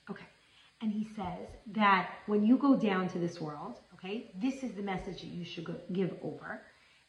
Okay. 0.09 0.25
And 0.81 0.91
he 0.91 1.07
says 1.15 1.47
that 1.67 2.09
when 2.25 2.45
you 2.45 2.57
go 2.57 2.75
down 2.75 3.07
to 3.09 3.19
this 3.19 3.39
world, 3.39 3.79
okay, 3.93 4.31
this 4.41 4.63
is 4.63 4.73
the 4.73 4.81
message 4.81 5.21
that 5.21 5.27
you 5.27 5.45
should 5.45 5.63
go, 5.63 5.75
give 5.93 6.13
over. 6.21 6.61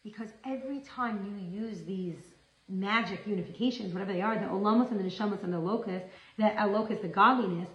Because 0.05 0.29
every 0.47 0.81
time 0.81 1.27
you 1.27 1.61
use 1.61 1.83
these 1.85 2.19
magic 2.69 3.25
unifications, 3.27 3.93
whatever 3.93 4.13
they 4.13 4.23
are, 4.23 4.39
the 4.39 4.47
olamos 4.47 4.93
and 4.93 5.01
the 5.01 5.05
neshamas 5.05 5.43
and 5.43 5.53
the 5.53 5.59
locus, 5.59 6.03
the 6.39 6.47
uh, 6.47 6.67
alokas, 6.67 7.03
the 7.03 7.09
godliness, 7.09 7.69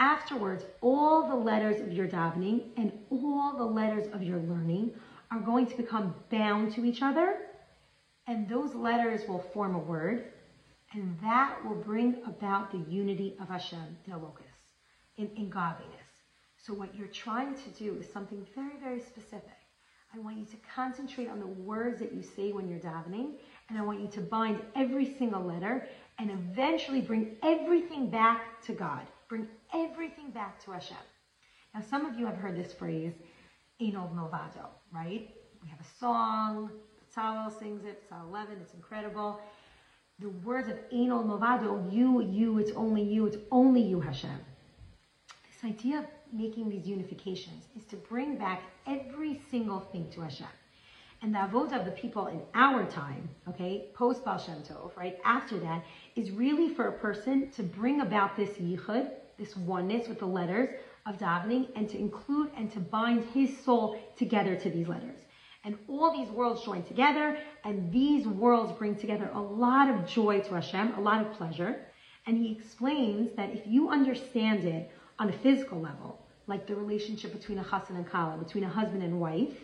afterwards, 0.00 0.64
all 0.80 1.28
the 1.28 1.36
letters 1.36 1.80
of 1.80 1.92
your 1.92 2.08
davening 2.08 2.64
and 2.76 2.92
all 3.10 3.54
the 3.56 3.64
letters 3.64 4.08
of 4.12 4.24
your 4.24 4.38
learning 4.38 4.90
are 5.30 5.38
going 5.38 5.66
to 5.66 5.76
become 5.76 6.14
bound 6.30 6.74
to 6.74 6.84
each 6.84 7.00
other 7.00 7.36
and 8.26 8.48
those 8.48 8.74
letters 8.74 9.28
will 9.28 9.38
form 9.38 9.74
a 9.74 9.78
word, 9.78 10.24
and 10.92 11.16
that 11.22 11.64
will 11.64 11.76
bring 11.76 12.16
about 12.26 12.70
the 12.72 12.90
unity 12.90 13.36
of 13.40 13.48
Hashem 13.48 13.96
in 14.06 14.12
a 14.12 14.18
locus, 14.18 14.46
in, 15.16 15.30
in 15.36 15.48
godliness. 15.48 15.96
So 16.58 16.74
what 16.74 16.94
you're 16.94 17.08
trying 17.08 17.54
to 17.54 17.70
do 17.70 17.96
is 17.98 18.12
something 18.12 18.46
very, 18.54 18.76
very 18.82 19.00
specific. 19.00 19.56
I 20.14 20.18
want 20.18 20.38
you 20.38 20.44
to 20.44 20.56
concentrate 20.74 21.28
on 21.28 21.38
the 21.38 21.46
words 21.46 22.00
that 22.00 22.12
you 22.12 22.22
say 22.22 22.52
when 22.52 22.68
you're 22.68 22.80
davening, 22.80 23.34
and 23.68 23.78
I 23.78 23.82
want 23.82 24.00
you 24.00 24.08
to 24.08 24.20
bind 24.20 24.60
every 24.74 25.14
single 25.16 25.42
letter 25.42 25.86
and 26.18 26.30
eventually 26.30 27.00
bring 27.00 27.36
everything 27.42 28.10
back 28.10 28.60
to 28.62 28.72
God. 28.72 29.02
Bring 29.28 29.46
everything 29.72 30.30
back 30.30 30.62
to 30.64 30.72
Hashem. 30.72 30.96
Now, 31.74 31.80
some 31.88 32.04
of 32.04 32.18
you 32.18 32.26
have 32.26 32.36
heard 32.36 32.56
this 32.56 32.72
phrase, 32.72 33.12
Ein 33.80 33.94
Od 33.96 34.14
Milvado, 34.14 34.66
right? 34.92 35.30
We 35.62 35.68
have 35.68 35.80
a 35.80 35.98
song, 35.98 36.70
Tzalel 37.14 37.58
sings 37.58 37.84
it, 37.84 38.04
Psalm 38.08 38.28
11, 38.28 38.58
it's 38.60 38.74
incredible. 38.74 39.40
The 40.20 40.28
words 40.44 40.68
of 40.68 40.78
Ein 40.92 41.10
Od 41.10 41.26
Milvado, 41.26 41.92
you, 41.92 42.22
you, 42.22 42.58
it's 42.58 42.70
only 42.72 43.02
you, 43.02 43.26
it's 43.26 43.38
only 43.50 43.82
you, 43.82 44.00
Hashem. 44.00 44.38
This 45.50 45.70
idea 45.70 46.00
of 46.00 46.04
making 46.32 46.68
these 46.68 46.86
unifications 46.86 47.62
is 47.76 47.84
to 47.86 47.96
bring 47.96 48.36
back 48.36 48.62
every 48.86 49.40
single 49.50 49.80
thing 49.80 50.08
to 50.12 50.20
Hashem. 50.20 50.46
And 51.22 51.34
the 51.34 51.38
avodah 51.38 51.80
of 51.80 51.84
the 51.84 51.90
people 51.90 52.28
in 52.28 52.40
our 52.54 52.84
time, 52.86 53.28
okay, 53.48 53.88
post 53.94 54.24
Baal 54.24 54.38
Shem 54.38 54.62
Tov, 54.62 54.96
right, 54.96 55.18
after 55.24 55.58
that, 55.58 55.84
is 56.14 56.30
really 56.30 56.72
for 56.72 56.86
a 56.86 56.92
person 56.92 57.50
to 57.50 57.62
bring 57.62 58.02
about 58.02 58.36
this 58.36 58.50
yichud, 58.50 59.10
this 59.36 59.56
oneness 59.56 60.06
with 60.06 60.20
the 60.20 60.26
letters 60.26 60.70
of 61.06 61.18
davening, 61.18 61.68
and 61.74 61.88
to 61.88 61.98
include 61.98 62.50
and 62.56 62.70
to 62.72 62.78
bind 62.78 63.24
his 63.34 63.58
soul 63.64 64.00
together 64.16 64.54
to 64.54 64.70
these 64.70 64.86
letters. 64.86 65.18
And 65.64 65.76
all 65.88 66.16
these 66.16 66.30
worlds 66.30 66.64
join 66.64 66.82
together, 66.84 67.38
and 67.64 67.92
these 67.92 68.26
worlds 68.26 68.72
bring 68.78 68.96
together 68.96 69.30
a 69.34 69.40
lot 69.40 69.90
of 69.90 70.06
joy 70.06 70.40
to 70.40 70.54
Hashem, 70.54 70.94
a 70.94 71.00
lot 71.00 71.20
of 71.20 71.32
pleasure. 71.34 71.84
And 72.26 72.38
he 72.38 72.52
explains 72.52 73.34
that 73.36 73.50
if 73.50 73.66
you 73.66 73.90
understand 73.90 74.64
it 74.64 74.90
on 75.18 75.28
a 75.28 75.32
physical 75.32 75.80
level, 75.80 76.18
like 76.46 76.66
the 76.66 76.74
relationship 76.74 77.32
between 77.32 77.58
a 77.58 77.64
chassan 77.64 77.96
and 77.96 78.10
kala, 78.10 78.38
between 78.38 78.64
a 78.64 78.68
husband 78.68 79.02
and 79.02 79.20
wife, 79.20 79.54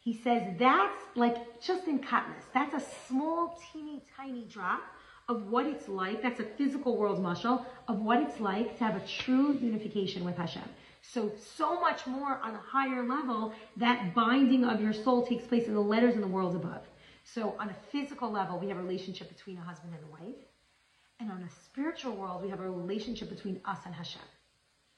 he 0.00 0.14
says 0.14 0.42
that's 0.58 0.98
like 1.14 1.60
just 1.60 1.86
in 1.86 1.98
katniss. 1.98 2.44
That's 2.52 2.74
a 2.74 2.82
small, 3.06 3.60
teeny, 3.72 4.02
tiny 4.16 4.44
drop 4.44 4.82
of 5.28 5.48
what 5.48 5.66
it's 5.66 5.88
like. 5.88 6.22
That's 6.22 6.40
a 6.40 6.44
physical 6.58 6.96
world 6.96 7.20
mashal 7.20 7.64
of 7.86 8.00
what 8.00 8.20
it's 8.20 8.40
like 8.40 8.78
to 8.78 8.84
have 8.84 8.96
a 8.96 9.06
true 9.06 9.52
unification 9.52 10.24
with 10.24 10.36
Hashem. 10.36 10.68
So, 11.12 11.32
so 11.56 11.80
much 11.80 12.06
more 12.06 12.38
on 12.40 12.54
a 12.54 12.60
higher 12.60 13.02
level, 13.02 13.52
that 13.76 14.14
binding 14.14 14.64
of 14.64 14.80
your 14.80 14.92
soul 14.92 15.26
takes 15.26 15.44
place 15.44 15.66
in 15.66 15.74
the 15.74 15.80
letters 15.80 16.14
in 16.14 16.20
the 16.20 16.28
world 16.28 16.54
above. 16.54 16.82
So, 17.24 17.56
on 17.58 17.68
a 17.68 17.76
physical 17.90 18.30
level, 18.30 18.60
we 18.60 18.68
have 18.68 18.78
a 18.78 18.82
relationship 18.82 19.28
between 19.28 19.58
a 19.58 19.60
husband 19.60 19.92
and 19.92 20.04
a 20.04 20.24
wife. 20.24 20.40
And 21.18 21.32
on 21.32 21.42
a 21.42 21.50
spiritual 21.64 22.14
world, 22.14 22.42
we 22.42 22.48
have 22.50 22.60
a 22.60 22.70
relationship 22.70 23.28
between 23.28 23.60
us 23.64 23.78
and 23.86 23.94
Hashem. 23.94 24.22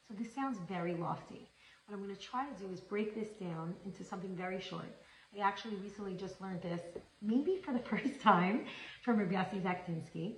So, 0.07 0.15
this 0.19 0.35
sounds 0.35 0.59
very 0.69 0.95
lofty. 0.95 1.49
What 1.87 1.97
I'm 1.97 2.03
going 2.05 2.15
to 2.15 2.21
try 2.21 2.47
to 2.47 2.63
do 2.63 2.71
is 2.71 2.81
break 2.81 3.15
this 3.15 3.31
down 3.41 3.75
into 3.87 4.05
something 4.05 4.37
very 4.37 4.61
short. 4.61 4.95
I 5.35 5.43
actually 5.43 5.77
recently 5.77 6.15
just 6.15 6.43
learned 6.43 6.61
this, 6.61 6.83
maybe 7.23 7.63
for 7.65 7.73
the 7.73 7.79
first 7.91 8.21
time, 8.21 8.67
from 9.03 9.19
Rabbi 9.19 9.35
Yossi 9.35 9.63
Zakutinsky, 9.63 10.35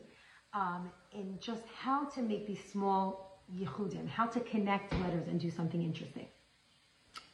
um, 0.53 0.93
in 1.13 1.37
just 1.41 1.63
how 1.77 2.05
to 2.11 2.23
make 2.23 2.47
these 2.47 2.63
small 2.71 3.34
yichudim, 3.53 4.09
how 4.09 4.27
to 4.27 4.41
connect 4.41 4.93
letters 5.01 5.27
and 5.29 5.41
do 5.41 5.51
something 5.51 5.83
interesting. 5.83 6.27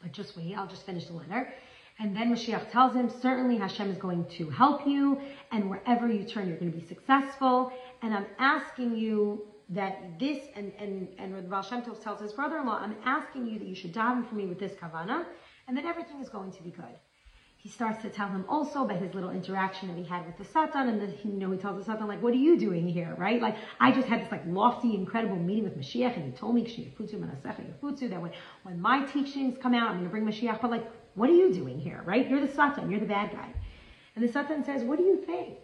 But 0.02 0.12
just 0.12 0.36
wait, 0.36 0.54
I'll 0.56 0.66
just 0.66 0.84
finish 0.84 1.06
the 1.06 1.14
letter. 1.14 1.52
And 1.98 2.16
then 2.16 2.34
Mashiach 2.34 2.70
tells 2.70 2.94
him, 2.94 3.10
certainly 3.10 3.58
Hashem 3.58 3.90
is 3.90 3.98
going 3.98 4.24
to 4.38 4.48
help 4.48 4.86
you, 4.86 5.20
and 5.52 5.68
wherever 5.68 6.10
you 6.10 6.24
turn, 6.24 6.48
you're 6.48 6.56
going 6.56 6.72
to 6.72 6.78
be 6.78 6.86
successful. 6.86 7.72
And 8.00 8.14
I'm 8.14 8.26
asking 8.38 8.96
you 8.96 9.42
that 9.68 10.18
this, 10.18 10.38
and, 10.56 10.72
and, 10.78 11.08
and 11.18 11.50
Baal 11.50 11.62
Shem 11.62 11.82
Tov 11.82 12.02
tells 12.02 12.20
his 12.20 12.32
brother-in-law, 12.32 12.78
I'm 12.80 12.96
asking 13.04 13.46
you 13.46 13.58
that 13.58 13.68
you 13.68 13.74
should 13.74 13.92
daven 13.92 14.26
for 14.26 14.34
me 14.34 14.46
with 14.46 14.58
this 14.58 14.72
kavana, 14.72 15.26
and 15.68 15.76
that 15.76 15.84
everything 15.84 16.20
is 16.20 16.30
going 16.30 16.52
to 16.52 16.62
be 16.62 16.70
good 16.70 16.96
he 17.62 17.68
starts 17.68 18.00
to 18.00 18.08
tell 18.08 18.28
him 18.28 18.46
also 18.48 18.84
about 18.84 18.96
his 18.96 19.12
little 19.14 19.30
interaction 19.30 19.88
that 19.88 19.96
he 19.98 20.02
had 20.02 20.24
with 20.24 20.38
the 20.38 20.44
Satan, 20.44 20.88
and 20.88 20.98
then, 20.98 21.14
you 21.22 21.32
know, 21.32 21.50
he 21.50 21.58
tells 21.58 21.76
the 21.76 21.84
Satan, 21.84 22.08
like, 22.08 22.22
what 22.22 22.32
are 22.32 22.38
you 22.38 22.58
doing 22.58 22.88
here, 22.88 23.14
right? 23.18 23.42
Like, 23.42 23.56
I 23.78 23.92
just 23.92 24.08
had 24.08 24.22
this, 24.22 24.32
like, 24.32 24.44
lofty, 24.46 24.94
incredible 24.94 25.36
meeting 25.36 25.64
with 25.64 25.76
Mashiach, 25.78 26.16
and 26.16 26.24
he 26.24 26.30
told 26.32 26.54
me, 26.54 26.62
that 26.64 28.22
when, 28.22 28.32
when 28.62 28.80
my 28.80 29.04
teachings 29.04 29.58
come 29.60 29.74
out, 29.74 29.90
I'm 29.90 29.96
going 29.98 30.04
to 30.04 30.10
bring 30.10 30.24
Mashiach, 30.24 30.62
but, 30.62 30.70
like, 30.70 30.90
what 31.16 31.28
are 31.28 31.34
you 31.34 31.52
doing 31.52 31.78
here, 31.78 32.02
right? 32.06 32.26
You're 32.30 32.40
the 32.40 32.48
Satan, 32.48 32.90
you're 32.90 33.00
the 33.00 33.04
bad 33.04 33.30
guy. 33.30 33.52
And 34.16 34.26
the 34.26 34.32
Satan 34.32 34.64
says, 34.64 34.82
what 34.82 34.96
do 34.96 35.04
you 35.04 35.18
think? 35.18 35.58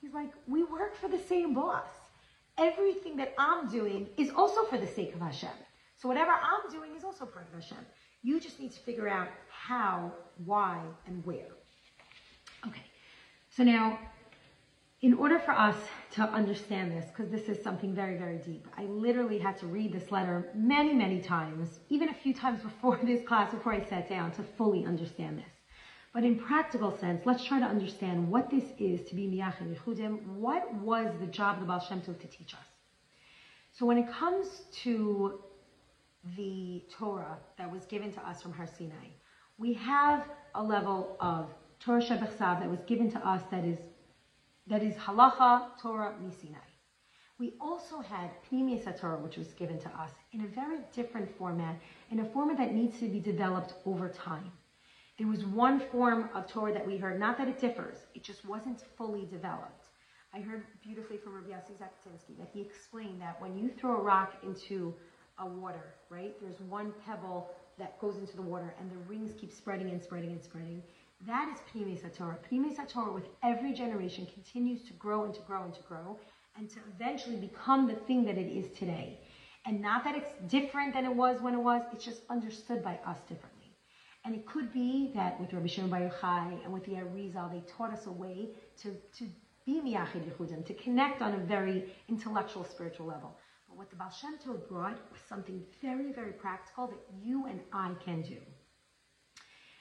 He's 0.00 0.14
like, 0.14 0.30
we 0.46 0.62
work 0.62 0.94
for 0.94 1.08
the 1.08 1.18
same 1.18 1.54
boss. 1.54 1.88
Everything 2.56 3.16
that 3.16 3.34
I'm 3.36 3.68
doing 3.68 4.08
is 4.16 4.30
also 4.30 4.62
for 4.66 4.78
the 4.78 4.86
sake 4.86 5.12
of 5.14 5.20
Hashem. 5.20 5.50
So 5.96 6.08
whatever 6.08 6.30
I'm 6.30 6.70
doing 6.70 6.94
is 6.96 7.02
also 7.02 7.24
of 7.24 7.32
Hashem. 7.52 7.78
You 8.22 8.40
just 8.40 8.60
need 8.60 8.72
to 8.72 8.80
figure 8.80 9.08
out 9.08 9.28
how, 9.50 10.12
why, 10.44 10.80
and 11.06 11.24
where. 11.26 11.50
Okay. 12.66 12.84
So 13.50 13.64
now, 13.64 13.98
in 15.00 15.14
order 15.14 15.40
for 15.40 15.50
us 15.50 15.76
to 16.12 16.22
understand 16.22 16.92
this, 16.92 17.06
because 17.06 17.30
this 17.30 17.48
is 17.48 17.62
something 17.62 17.92
very, 17.92 18.16
very 18.16 18.38
deep, 18.38 18.68
I 18.78 18.84
literally 18.84 19.38
had 19.38 19.58
to 19.58 19.66
read 19.66 19.92
this 19.92 20.12
letter 20.12 20.50
many, 20.54 20.94
many 20.94 21.20
times, 21.20 21.80
even 21.88 22.08
a 22.08 22.14
few 22.14 22.32
times 22.32 22.62
before 22.70 23.00
this 23.02 23.26
class, 23.26 23.52
before 23.52 23.72
I 23.72 23.84
sat 23.84 24.08
down 24.08 24.30
to 24.32 24.42
fully 24.42 24.84
understand 24.84 25.38
this. 25.38 25.52
But 26.14 26.24
in 26.24 26.38
practical 26.38 26.96
sense, 26.96 27.22
let's 27.24 27.42
try 27.42 27.58
to 27.58 27.64
understand 27.64 28.30
what 28.30 28.50
this 28.50 28.64
is 28.78 29.02
to 29.08 29.16
be 29.16 29.26
Miyachid 29.26 29.74
Yichudim. 29.74 30.24
What 30.26 30.72
was 30.74 31.12
the 31.18 31.26
job 31.26 31.54
of 31.54 31.60
the 31.60 31.66
Baal 31.66 31.80
Shem 31.80 32.02
Tov 32.02 32.20
to 32.20 32.26
teach 32.28 32.54
us? 32.54 32.60
So 33.72 33.86
when 33.86 33.96
it 33.96 34.12
comes 34.12 34.62
to 34.82 35.40
the 36.36 36.82
Torah 36.90 37.38
that 37.58 37.70
was 37.70 37.84
given 37.86 38.12
to 38.12 38.28
us 38.28 38.42
from 38.42 38.52
Har 38.52 38.66
Sinai, 38.66 39.08
we 39.58 39.72
have 39.74 40.24
a 40.54 40.62
level 40.62 41.16
of 41.20 41.50
Torah 41.80 42.00
Shebechsav 42.00 42.60
that 42.60 42.70
was 42.70 42.84
given 42.86 43.10
to 43.10 43.26
us 43.26 43.42
that 43.50 43.64
is 43.64 43.78
that 44.68 44.82
is 44.82 44.94
Halacha 44.94 45.64
Torah 45.80 46.14
Misinai. 46.22 46.72
We 47.38 47.54
also 47.60 48.00
had 48.00 48.30
Pnimius 48.44 48.84
Torah, 49.00 49.18
which 49.18 49.36
was 49.36 49.52
given 49.54 49.78
to 49.80 49.88
us 49.88 50.12
in 50.30 50.42
a 50.42 50.46
very 50.46 50.78
different 50.92 51.28
format, 51.36 51.76
in 52.10 52.20
a 52.20 52.24
format 52.24 52.56
that 52.58 52.72
needs 52.72 52.98
to 53.00 53.08
be 53.08 53.18
developed 53.18 53.74
over 53.84 54.08
time. 54.08 54.52
There 55.18 55.26
was 55.26 55.44
one 55.44 55.80
form 55.90 56.28
of 56.34 56.46
Torah 56.46 56.72
that 56.72 56.86
we 56.86 56.96
heard, 56.96 57.18
not 57.18 57.36
that 57.38 57.48
it 57.48 57.58
differs, 57.58 58.06
it 58.14 58.22
just 58.22 58.44
wasn't 58.44 58.84
fully 58.96 59.26
developed. 59.26 59.88
I 60.32 60.40
heard 60.40 60.62
beautifully 60.82 61.16
from 61.18 61.34
Rabbi 61.34 61.50
Yossi 61.50 61.76
Zakutinsky 61.76 62.38
that 62.38 62.48
he 62.52 62.60
explained 62.60 63.20
that 63.20 63.40
when 63.40 63.56
you 63.58 63.68
throw 63.68 63.98
a 63.98 64.00
rock 64.00 64.34
into 64.42 64.94
a 65.38 65.46
water, 65.46 65.94
right, 66.10 66.34
there's 66.40 66.60
one 66.60 66.92
pebble 67.04 67.50
that 67.78 67.98
goes 68.00 68.16
into 68.18 68.36
the 68.36 68.42
water 68.42 68.74
and 68.78 68.90
the 68.90 68.96
rings 69.08 69.32
keep 69.40 69.52
spreading 69.52 69.90
and 69.90 70.02
spreading 70.02 70.30
and 70.30 70.42
spreading. 70.42 70.82
That 71.26 71.48
is 71.52 71.60
Pnimius 71.72 72.16
Torah. 72.16 72.38
Pnimius 72.50 72.76
Torah 72.88 73.12
with 73.12 73.28
every 73.42 73.72
generation 73.72 74.26
continues 74.32 74.82
to 74.84 74.92
grow 74.94 75.24
and 75.24 75.34
to 75.34 75.40
grow 75.42 75.64
and 75.64 75.74
to 75.74 75.82
grow 75.82 76.18
and 76.56 76.68
to 76.70 76.78
eventually 76.94 77.36
become 77.36 77.86
the 77.86 77.94
thing 77.94 78.24
that 78.24 78.36
it 78.36 78.50
is 78.50 78.76
today. 78.76 79.18
And 79.64 79.80
not 79.80 80.04
that 80.04 80.16
it's 80.16 80.32
different 80.48 80.92
than 80.94 81.04
it 81.04 81.14
was 81.14 81.40
when 81.40 81.54
it 81.54 81.60
was, 81.60 81.82
it's 81.92 82.04
just 82.04 82.22
understood 82.28 82.82
by 82.82 82.98
us 83.06 83.18
differently. 83.28 83.76
And 84.24 84.34
it 84.34 84.46
could 84.46 84.72
be 84.72 85.10
that 85.14 85.40
with 85.40 85.52
Rabbi 85.52 85.66
Shimon 85.66 85.90
Bar 85.90 86.00
Yochai 86.00 86.62
and 86.64 86.72
with 86.72 86.84
the 86.84 86.92
Arizal, 86.92 87.50
they 87.50 87.62
taught 87.66 87.92
us 87.92 88.06
a 88.06 88.10
way 88.10 88.50
to, 88.82 88.96
to 89.18 89.26
be 89.64 89.80
Miyachid 89.80 90.28
Yichudim, 90.28 90.64
to 90.66 90.74
connect 90.74 91.22
on 91.22 91.34
a 91.34 91.38
very 91.38 91.92
intellectual, 92.08 92.64
spiritual 92.64 93.06
level. 93.06 93.36
But 93.72 93.78
what 93.78 93.90
the 93.90 93.96
Baal 93.96 94.10
Shem 94.10 94.36
Tov 94.36 94.68
brought 94.68 94.98
was 95.10 95.20
something 95.26 95.62
very, 95.80 96.12
very 96.12 96.32
practical 96.32 96.88
that 96.88 96.98
you 97.22 97.46
and 97.46 97.58
I 97.72 97.92
can 98.04 98.20
do. 98.20 98.36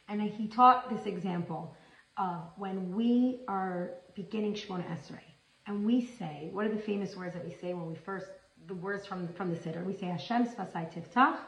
And 0.07 0.21
he 0.21 0.47
taught 0.47 0.89
this 0.89 1.05
example 1.07 1.75
of 2.17 2.53
when 2.55 2.95
we 2.95 3.41
are 3.49 3.95
beginning 4.15 4.53
Shemona 4.53 4.85
Esrei, 4.85 5.19
and 5.67 5.85
we 5.85 6.05
say, 6.05 6.49
what 6.53 6.65
are 6.65 6.69
the 6.69 6.81
famous 6.81 7.17
words 7.17 7.33
that 7.33 7.43
we 7.43 7.51
say 7.51 7.73
when 7.73 7.85
we 7.85 7.95
first, 7.95 8.27
the 8.67 8.75
words 8.75 9.05
from, 9.05 9.27
from 9.33 9.53
the 9.53 9.57
Siddur? 9.57 9.85
We 9.85 9.93
say, 9.93 10.05
Hashem 10.05 10.45
Sfasai 10.45 10.89
Tiftach, 10.93 11.39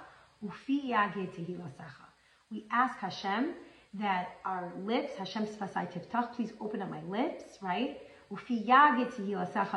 Ufi 0.46 0.90
Yageh 0.90 1.30
Tehilasecha. 1.34 2.08
We 2.52 2.68
ask 2.72 2.98
Hashem 2.98 3.54
that 3.94 4.32
our 4.44 4.74
lips, 4.84 5.16
Hashem 5.16 5.46
Sfasai 5.46 5.90
Tiftach, 5.94 6.34
please 6.34 6.52
open 6.60 6.82
up 6.82 6.90
my 6.90 7.04
lips, 7.04 7.44
right? 7.62 8.00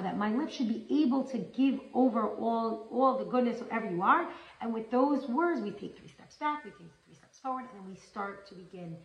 That 0.02 0.16
my 0.16 0.34
lips 0.34 0.54
should 0.54 0.68
be 0.68 0.86
able 1.02 1.25
to 1.25 1.38
give 1.38 1.80
over 1.94 2.28
all, 2.28 2.88
all 2.90 3.18
the 3.18 3.25
goodness, 3.25 3.60
wherever 3.60 3.90
you 3.90 4.02
are. 4.02 4.28
And 4.60 4.72
with 4.72 4.90
those 4.90 5.28
words, 5.28 5.60
we 5.60 5.70
take 5.70 5.98
three 5.98 6.08
steps 6.08 6.36
back, 6.36 6.64
we 6.64 6.70
take 6.70 6.92
three 7.04 7.14
steps 7.14 7.38
forward, 7.38 7.64
and 7.72 7.80
then 7.80 7.90
we 7.90 7.96
start 7.96 8.46
to 8.48 8.54
begin 8.54 8.96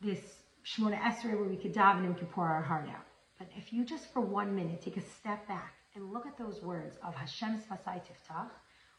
this 0.00 0.20
Shemona 0.64 1.00
Esrei 1.00 1.34
where 1.38 1.48
we 1.48 1.56
could 1.56 1.72
dive 1.72 1.98
in 1.98 2.04
and 2.04 2.14
we 2.14 2.18
could 2.18 2.30
pour 2.30 2.46
our 2.46 2.62
heart 2.62 2.88
out. 2.88 3.06
But 3.38 3.48
if 3.56 3.72
you 3.72 3.84
just 3.84 4.12
for 4.12 4.20
one 4.20 4.54
minute 4.54 4.82
take 4.82 4.96
a 4.96 5.00
step 5.00 5.46
back 5.48 5.74
and 5.94 6.12
look 6.12 6.26
at 6.26 6.38
those 6.38 6.62
words 6.62 6.96
of 7.02 7.14
Hashem 7.14 7.58
Sfasai 7.58 8.00
Tiftach, 8.02 8.50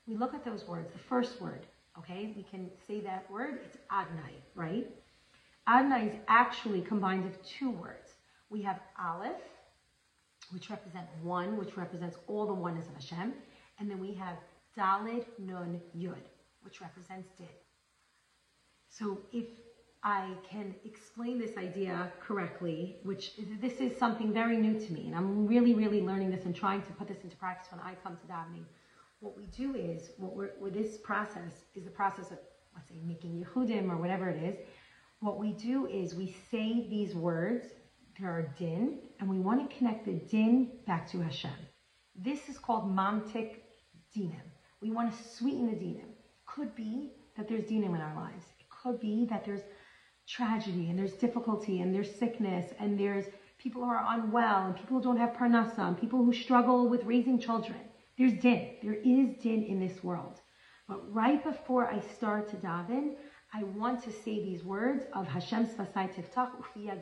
we 0.08 0.16
look 0.16 0.34
at 0.34 0.44
those 0.44 0.68
words, 0.68 0.92
the 0.92 1.00
first 1.00 1.40
word, 1.40 1.66
okay? 1.98 2.34
We 2.36 2.44
can 2.44 2.70
say 2.88 3.02
that 3.02 3.30
word, 3.30 3.60
it's 3.66 3.78
Adonai, 3.92 4.34
right? 4.56 4.90
Adonai 5.68 6.08
is 6.08 6.16
actually 6.28 6.82
combined 6.82 7.26
of 7.26 7.42
two 7.44 7.70
words. 7.70 8.16
We 8.50 8.62
have 8.64 8.80
Aleph, 9.00 9.42
which 10.52 10.70
represent 10.70 11.08
one, 11.24 11.58
which 11.58 11.78
represents 11.78 12.18
all 12.28 12.46
the 12.46 12.54
oneness 12.54 12.88
of 12.88 12.94
Hashem, 12.96 13.34
and 13.80 13.90
then 13.90 14.00
we 14.00 14.14
have 14.14 14.38
Dalid 14.78 15.26
Nun 15.40 15.82
Yud, 15.98 16.24
which 16.62 16.82
represents 16.82 17.30
Din. 17.38 17.48
So 18.90 19.20
if 19.32 19.48
I 20.04 20.34
can 20.50 20.74
explain 20.84 21.38
this 21.38 21.58
idea 21.58 22.12
correctly, 22.20 22.98
which 23.04 23.34
this 23.62 23.74
is 23.74 23.98
something 23.98 24.34
very 24.34 24.58
new 24.58 24.80
to 24.80 24.94
me, 24.94 25.08
and 25.08 25.16
I'm 25.16 25.46
really, 25.46 25.76
really 25.76 26.02
learning 26.02 26.32
this 26.32 26.46
and 26.46 26.56
trying 26.56 26.82
to 26.84 26.92
put 26.94 27.08
this 27.08 27.24
into 27.24 27.36
practice 27.38 27.72
when 27.72 27.80
I 27.82 27.94
come 28.04 28.18
to 28.18 28.26
davening. 28.26 28.66
What 29.20 29.38
we 29.38 29.46
do 29.46 29.76
is, 29.76 30.10
what 30.18 30.36
we're, 30.36 30.52
this 30.72 30.98
process 30.98 31.52
is 31.76 31.84
the 31.84 31.92
process 31.92 32.32
of, 32.32 32.40
let's 32.74 32.90
say, 32.90 32.96
making 33.06 33.46
Yichudim 33.46 33.92
or 33.92 33.98
whatever 33.98 34.30
it 34.30 34.42
is. 34.42 34.56
What 35.20 35.38
we 35.38 35.52
do 35.52 35.86
is 35.86 36.16
we 36.16 36.36
say 36.50 36.88
these 36.90 37.14
words, 37.14 37.68
there 38.20 38.30
are 38.30 38.54
din, 38.58 39.00
and 39.20 39.30
we 39.30 39.40
want 39.40 39.70
to 39.70 39.76
connect 39.78 40.06
the 40.06 40.14
din 40.14 40.70
back 40.86 41.10
to 41.12 41.22
Hashem. 41.22 41.52
This 42.16 42.50
is 42.50 42.58
called 42.58 42.96
mamtik 42.96 43.62
dinim. 44.16 44.48
We 44.82 44.92
want 44.92 45.16
to 45.16 45.24
sweeten 45.24 45.68
the 45.68 45.74
dinim. 45.74 46.10
Could 46.46 46.76
be 46.76 47.14
that 47.38 47.48
there's 47.48 47.64
dinim 47.64 47.96
in 47.96 48.02
our 48.02 48.16
lives. 48.16 48.46
It 48.60 48.68
could 48.70 49.00
be 49.00 49.26
that 49.30 49.46
there's 49.46 49.62
tragedy 50.28 50.90
and 50.90 50.98
there's 50.98 51.14
difficulty 51.14 51.82
and 51.82 51.94
there's 51.94 52.14
sickness 52.14 52.74
and 52.80 53.00
there's 53.00 53.26
people 53.58 53.84
who 53.84 53.90
are 53.90 54.06
unwell 54.16 54.66
and 54.66 54.76
people 54.76 54.98
who 54.98 55.04
don't 55.04 55.18
have 55.18 55.34
parnasa 55.34 55.80
and 55.80 56.00
people 56.00 56.24
who 56.24 56.34
struggle 56.34 56.88
with 56.90 57.04
raising 57.04 57.40
children. 57.40 57.80
There's 58.18 58.34
din. 58.34 58.76
There 58.82 58.96
is 58.96 59.38
din 59.42 59.64
in 59.64 59.80
this 59.80 60.04
world. 60.04 60.42
But 60.88 61.14
right 61.14 61.44
before 61.44 61.88
I 61.88 62.02
start 62.02 62.50
to 62.50 62.56
daven, 62.58 63.16
I 63.54 63.64
want 63.64 64.02
to 64.04 64.12
say 64.12 64.42
these 64.44 64.64
words 64.64 65.04
of 65.14 65.28
Hashem 65.28 65.68
Sfasai 65.68 66.14
Tiftach 66.16 66.52
Ufiya 66.62 66.98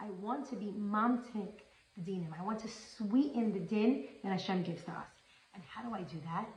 I 0.00 0.10
want 0.20 0.48
to 0.50 0.56
be 0.56 0.74
mamtik 0.76 1.52
the 1.96 2.02
dinim. 2.02 2.28
I 2.38 2.44
want 2.44 2.58
to 2.60 2.68
sweeten 2.68 3.52
the 3.52 3.60
din 3.60 4.08
that 4.22 4.32
Hashem 4.32 4.64
gives 4.64 4.82
to 4.84 4.90
us. 4.90 5.06
And 5.54 5.62
how 5.62 5.88
do 5.88 5.94
I 5.94 6.02
do 6.02 6.16
that? 6.24 6.48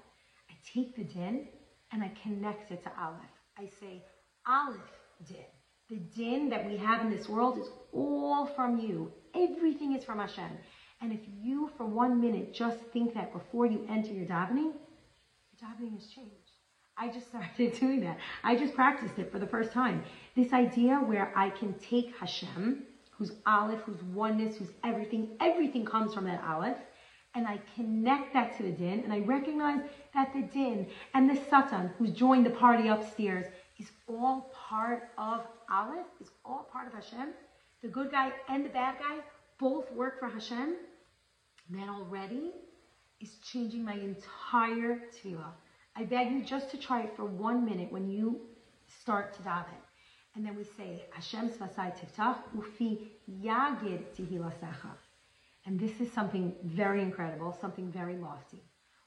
I 0.50 0.54
take 0.74 0.96
the 0.96 1.04
din 1.04 1.48
and 1.92 2.04
I 2.04 2.12
connect 2.24 2.72
it 2.72 2.84
to 2.84 2.92
Aleph. 3.00 3.20
I 3.58 3.68
say, 3.80 4.04
Aleph 4.48 4.80
din. 5.28 5.46
The 5.90 5.98
din 5.98 6.50
that 6.50 6.66
we 6.66 6.78
have 6.78 7.02
in 7.02 7.12
this 7.12 7.30
world 7.30 7.60
is 7.60 7.70
all 7.94 8.48
from 8.56 8.80
you. 8.80 9.12
Everything 9.36 9.94
is 9.94 10.04
from 10.04 10.20
Hashem. 10.20 10.50
And 11.02 11.12
if 11.12 11.22
you, 11.42 11.70
for 11.78 11.86
one 11.86 12.22
minute, 12.22 12.54
just 12.54 12.80
think 12.94 13.14
that 13.14 13.34
before 13.34 13.66
you 13.66 13.86
enter 13.90 14.14
your 14.14 14.26
davening, 14.26 14.74
your 15.52 15.60
davening 15.62 15.94
has 15.94 16.08
changed. 16.08 16.41
I 17.02 17.08
just 17.08 17.30
started 17.30 17.74
doing 17.80 18.02
that. 18.02 18.20
I 18.44 18.56
just 18.56 18.76
practiced 18.76 19.18
it 19.18 19.32
for 19.32 19.40
the 19.40 19.48
first 19.48 19.72
time. 19.72 20.04
This 20.36 20.54
idea 20.54 20.98
where 20.98 21.34
I 21.36 21.50
can 21.50 21.74
take 21.80 22.16
Hashem, 22.16 22.84
who's 23.10 23.32
Aleph, 23.48 23.80
who's 23.80 24.04
oneness, 24.04 24.58
who's 24.58 24.70
everything, 24.84 25.36
everything 25.40 25.84
comes 25.84 26.14
from 26.14 26.26
that 26.26 26.44
Aleph, 26.44 26.78
and 27.34 27.48
I 27.48 27.60
connect 27.76 28.34
that 28.34 28.56
to 28.58 28.64
the 28.64 28.72
din, 28.72 29.00
and 29.04 29.12
I 29.12 29.20
recognize 29.22 29.80
that 30.14 30.32
the 30.32 30.44
din 30.44 30.86
and 31.16 31.28
the 31.28 31.40
Satan, 31.50 31.90
who's 31.98 32.12
joined 32.12 32.46
the 32.46 32.52
party 32.52 32.88
upstairs, 32.88 33.48
is 33.80 33.90
all 34.08 34.54
part 34.54 35.10
of 35.18 35.42
Aleph, 35.72 36.06
is 36.20 36.30
all 36.46 36.70
part 36.72 36.86
of 36.86 36.94
Hashem. 36.94 37.30
The 37.82 37.88
good 37.88 38.12
guy 38.12 38.32
and 38.48 38.64
the 38.64 38.70
bad 38.70 39.00
guy 39.00 39.18
both 39.60 39.92
work 39.92 40.20
for 40.20 40.28
Hashem. 40.28 40.76
That 41.72 41.90
already 41.90 42.52
is 43.20 43.38
changing 43.38 43.84
my 43.84 43.96
entire 43.96 45.00
tefillah. 45.16 45.54
I 46.02 46.06
beg 46.06 46.32
you 46.32 46.42
just 46.44 46.72
to 46.72 46.78
try 46.78 47.02
it 47.04 47.16
for 47.16 47.26
one 47.26 47.64
minute 47.64 47.92
when 47.92 48.10
you 48.10 48.42
start 49.02 49.34
to 49.36 49.42
daven. 49.44 49.82
And 50.36 50.46
then 50.46 50.56
we 50.56 50.64
say, 50.64 51.04
Hashem 51.12 51.50
svasai 51.50 51.94
tiftach 52.00 52.38
ufi 52.56 52.92
yagid 53.30 54.02
tihilasecha. 54.16 54.94
And 55.66 55.80
this 55.80 56.02
is 56.02 56.12
something 56.12 56.56
very 56.64 57.02
incredible, 57.02 57.56
something 57.62 57.92
very 57.92 58.18
lofty 58.18 58.64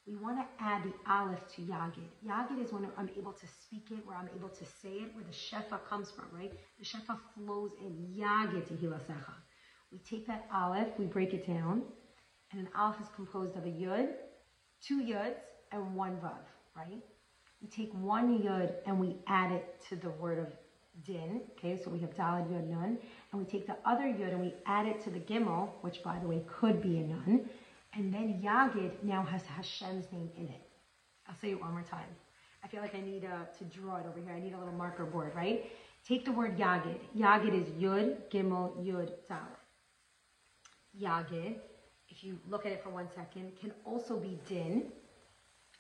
we 0.06 0.16
want 0.16 0.36
to 0.36 0.44
add 0.62 0.82
the 0.84 0.92
aleph 1.10 1.40
to 1.56 1.62
yagid. 1.62 2.10
Yagid 2.26 2.62
is 2.62 2.72
when 2.72 2.86
I'm 2.98 3.08
able 3.16 3.32
to 3.32 3.46
speak 3.46 3.86
it, 3.90 4.06
where 4.06 4.16
I'm 4.16 4.28
able 4.36 4.50
to 4.50 4.64
say 4.64 4.90
it, 4.90 5.14
where 5.14 5.24
the 5.24 5.32
shefa 5.32 5.82
comes 5.88 6.10
from, 6.10 6.26
right? 6.32 6.52
The 6.78 6.84
shefa 6.84 7.18
flows 7.34 7.70
in 7.80 8.14
yagid 8.14 8.68
to 8.68 8.74
hilasecha. 8.74 9.34
We 9.90 9.98
take 9.98 10.26
that 10.26 10.46
aleph, 10.52 10.88
we 10.98 11.06
break 11.06 11.32
it 11.32 11.46
down, 11.46 11.82
and 12.52 12.60
an 12.60 12.68
aleph 12.76 13.00
is 13.00 13.06
composed 13.16 13.56
of 13.56 13.64
a 13.64 13.70
yud, 13.70 14.08
two 14.82 15.00
yuds, 15.02 15.36
and 15.72 15.94
one 15.94 16.16
vav, 16.18 16.44
right? 16.76 17.02
We 17.60 17.68
take 17.68 17.92
one 17.94 18.42
yud 18.42 18.72
and 18.86 19.00
we 19.00 19.16
add 19.26 19.52
it 19.52 19.82
to 19.88 19.96
the 19.96 20.10
word 20.10 20.38
of 20.38 20.48
din, 21.04 21.42
okay? 21.52 21.80
So 21.82 21.90
we 21.90 21.98
have 22.00 22.14
dalad 22.14 22.50
yud 22.50 22.68
nun, 22.68 22.98
and 23.32 23.40
we 23.40 23.44
take 23.44 23.66
the 23.66 23.76
other 23.84 24.04
yud 24.04 24.32
and 24.32 24.40
we 24.40 24.54
add 24.66 24.86
it 24.86 25.02
to 25.04 25.10
the 25.10 25.20
gimel, 25.20 25.70
which 25.80 26.02
by 26.02 26.18
the 26.18 26.28
way 26.28 26.42
could 26.46 26.82
be 26.82 26.98
a 26.98 27.02
nun, 27.02 27.48
and 27.96 28.12
then 28.12 28.40
Yagid 28.42 29.02
now 29.02 29.22
has 29.22 29.42
Hashem's 29.42 30.10
name 30.12 30.30
in 30.36 30.48
it. 30.48 30.68
I'll 31.28 31.36
say 31.40 31.50
it 31.50 31.60
one 31.60 31.72
more 31.72 31.82
time. 31.82 32.08
I 32.62 32.68
feel 32.68 32.80
like 32.80 32.94
I 32.94 33.00
need 33.00 33.24
uh, 33.24 33.44
to 33.58 33.64
draw 33.64 33.96
it 33.98 34.06
over 34.08 34.18
here. 34.18 34.34
I 34.34 34.40
need 34.40 34.54
a 34.54 34.58
little 34.58 34.74
marker 34.74 35.04
board, 35.04 35.32
right? 35.34 35.70
Take 36.06 36.24
the 36.24 36.32
word 36.32 36.58
Yagid. 36.58 36.98
Yagid 37.16 37.54
is 37.62 37.68
Yud, 37.80 38.16
Gimel, 38.32 38.76
Yud, 38.84 39.10
Dalet. 39.30 39.60
Yagid, 41.00 41.56
if 42.08 42.24
you 42.24 42.38
look 42.48 42.66
at 42.66 42.72
it 42.72 42.82
for 42.82 42.90
one 42.90 43.08
second, 43.14 43.52
can 43.60 43.72
also 43.84 44.16
be 44.16 44.38
Din. 44.48 44.84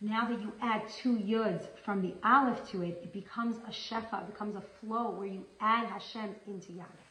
Now 0.04 0.26
that 0.26 0.42
you 0.42 0.52
add 0.60 0.82
two 0.86 1.14
Yuds 1.14 1.66
from 1.82 2.02
the 2.02 2.12
Aleph 2.22 2.70
to 2.72 2.82
it, 2.82 3.00
it 3.02 3.10
becomes 3.14 3.56
a 3.66 3.70
Shefa, 3.70 4.20
it 4.20 4.32
becomes 4.32 4.54
a 4.54 4.60
flow 4.60 5.12
where 5.12 5.26
you 5.26 5.46
add 5.62 5.86
Hashem 5.86 6.34
into 6.46 6.72
Yagid. 6.72 7.08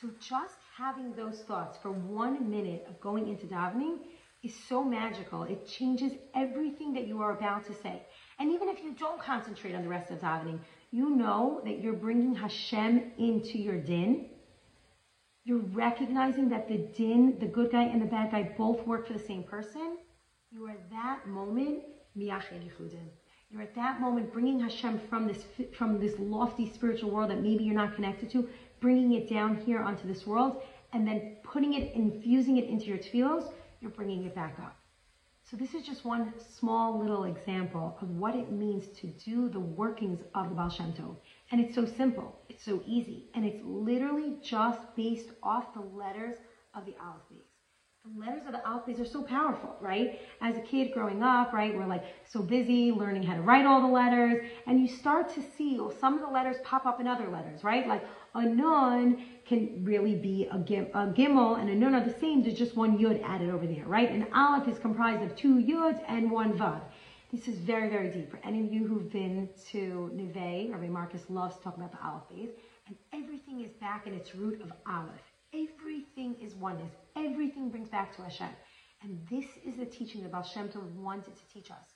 So 0.00 0.10
just 0.18 0.56
having 0.76 1.14
those 1.14 1.42
thoughts 1.42 1.78
for 1.80 1.92
one 1.92 2.50
minute 2.50 2.84
of 2.88 3.00
going 3.00 3.28
into 3.28 3.46
davening 3.46 3.98
is 4.42 4.52
so 4.68 4.82
magical. 4.82 5.44
It 5.44 5.68
changes 5.68 6.14
everything 6.34 6.92
that 6.94 7.06
you 7.06 7.20
are 7.20 7.30
about 7.30 7.64
to 7.68 7.74
say. 7.74 8.02
And 8.40 8.50
even 8.50 8.70
if 8.70 8.82
you 8.82 8.92
don't 8.98 9.20
concentrate 9.20 9.76
on 9.76 9.82
the 9.82 9.88
rest 9.88 10.10
of 10.10 10.18
davening, 10.18 10.58
you 10.90 11.10
know 11.10 11.60
that 11.64 11.80
you're 11.80 11.92
bringing 11.92 12.34
Hashem 12.34 13.12
into 13.18 13.56
your 13.56 13.78
din. 13.78 14.30
You're 15.44 15.58
recognizing 15.58 16.48
that 16.48 16.66
the 16.66 16.78
din, 16.78 17.38
the 17.38 17.46
good 17.46 17.70
guy 17.70 17.84
and 17.84 18.02
the 18.02 18.06
bad 18.06 18.32
guy, 18.32 18.52
both 18.58 18.84
work 18.84 19.06
for 19.06 19.12
the 19.12 19.24
same 19.24 19.44
person. 19.44 19.98
You 20.50 20.66
are 20.66 20.76
that 20.90 21.28
moment 21.28 21.84
You're 22.16 23.62
at 23.62 23.74
that 23.74 24.00
moment 24.00 24.32
bringing 24.32 24.60
Hashem 24.60 25.00
from 25.10 25.26
this 25.26 25.44
from 25.76 26.00
this 26.00 26.14
lofty 26.18 26.72
spiritual 26.72 27.10
world 27.10 27.30
that 27.30 27.42
maybe 27.42 27.62
you're 27.62 27.74
not 27.74 27.94
connected 27.94 28.30
to, 28.30 28.48
bringing 28.80 29.12
it 29.12 29.28
down 29.28 29.56
here 29.56 29.80
onto 29.80 30.08
this 30.08 30.26
world, 30.26 30.62
and 30.92 31.06
then 31.06 31.36
putting 31.42 31.74
it, 31.74 31.94
infusing 31.94 32.56
it 32.56 32.64
into 32.64 32.86
your 32.86 32.98
tefillos. 32.98 33.52
You're 33.80 33.90
bringing 33.90 34.24
it 34.24 34.34
back 34.34 34.58
up. 34.58 34.76
So 35.44 35.56
this 35.56 35.74
is 35.74 35.86
just 35.86 36.04
one 36.04 36.32
small 36.58 36.98
little 36.98 37.24
example 37.24 37.96
of 38.00 38.10
what 38.10 38.34
it 38.34 38.50
means 38.50 38.88
to 38.98 39.06
do 39.06 39.48
the 39.48 39.60
workings 39.60 40.20
of 40.34 40.48
the 40.48 40.54
Baal 40.56 40.70
Shem 40.70 40.92
Tov. 40.92 41.16
And 41.52 41.60
it's 41.60 41.74
so 41.74 41.84
simple, 41.84 42.40
it's 42.48 42.64
so 42.64 42.82
easy, 42.84 43.26
and 43.34 43.44
it's 43.44 43.62
literally 43.62 44.38
just 44.42 44.80
based 44.96 45.28
off 45.42 45.72
the 45.72 45.80
letters 45.80 46.36
of 46.74 46.84
the 46.84 46.96
alphabet 46.96 47.45
letters 48.14 48.46
of 48.46 48.52
the 48.52 48.66
alphabet 48.66 49.00
are 49.00 49.04
so 49.04 49.22
powerful, 49.22 49.76
right? 49.80 50.20
As 50.40 50.56
a 50.56 50.60
kid 50.60 50.92
growing 50.92 51.22
up, 51.22 51.52
right, 51.52 51.74
we're 51.74 51.86
like 51.86 52.04
so 52.24 52.42
busy 52.42 52.92
learning 52.92 53.22
how 53.22 53.34
to 53.34 53.42
write 53.42 53.66
all 53.66 53.80
the 53.80 53.86
letters, 53.86 54.44
and 54.66 54.80
you 54.80 54.88
start 54.88 55.28
to 55.34 55.42
see 55.42 55.78
well, 55.78 55.90
some 55.90 56.14
of 56.14 56.20
the 56.20 56.28
letters 56.28 56.56
pop 56.64 56.86
up 56.86 57.00
in 57.00 57.06
other 57.06 57.28
letters, 57.28 57.64
right? 57.64 57.86
Like 57.86 58.06
a 58.34 58.44
nun 58.44 59.24
can 59.44 59.84
really 59.84 60.14
be 60.14 60.48
a, 60.50 60.58
gim, 60.58 60.86
a 60.94 61.06
gimel, 61.06 61.60
and 61.60 61.68
a 61.68 61.74
nun 61.74 61.94
are 61.94 62.04
the 62.04 62.18
same. 62.18 62.42
There's 62.42 62.58
just 62.58 62.76
one 62.76 62.98
yud 62.98 63.22
added 63.22 63.50
over 63.50 63.66
there, 63.66 63.86
right? 63.86 64.10
An 64.10 64.26
aleph 64.32 64.68
is 64.68 64.78
comprised 64.78 65.22
of 65.22 65.36
two 65.36 65.56
yuds 65.56 66.02
and 66.08 66.30
one 66.30 66.52
vav. 66.52 66.80
This 67.32 67.48
is 67.48 67.58
very, 67.58 67.88
very 67.88 68.10
deep. 68.10 68.30
For 68.30 68.40
any 68.44 68.64
of 68.64 68.72
you 68.72 68.86
who've 68.86 69.10
been 69.10 69.48
to 69.70 70.10
Neve, 70.14 70.70
Rabbi 70.70 70.88
Marcus 70.88 71.28
loves 71.28 71.56
to 71.56 71.62
talk 71.62 71.76
about 71.76 71.92
the 71.92 72.02
aleph 72.04 72.50
and 72.86 72.96
everything 73.12 73.62
is 73.62 73.72
back 73.72 74.06
in 74.06 74.14
its 74.14 74.34
root 74.34 74.60
of 74.62 74.72
aleph. 74.86 75.10
Everything 75.52 76.36
is 76.40 76.54
oneness. 76.54 77.05
Everything 77.16 77.70
brings 77.70 77.88
back 77.88 78.14
to 78.16 78.22
Hashem. 78.22 78.50
And 79.02 79.26
this 79.30 79.46
is 79.64 79.76
the 79.76 79.86
teaching 79.86 80.22
that 80.22 80.32
Baal 80.32 80.42
Shem 80.42 80.68
Tov 80.68 80.92
wanted 80.94 81.34
to 81.36 81.46
teach 81.52 81.70
us. 81.70 81.94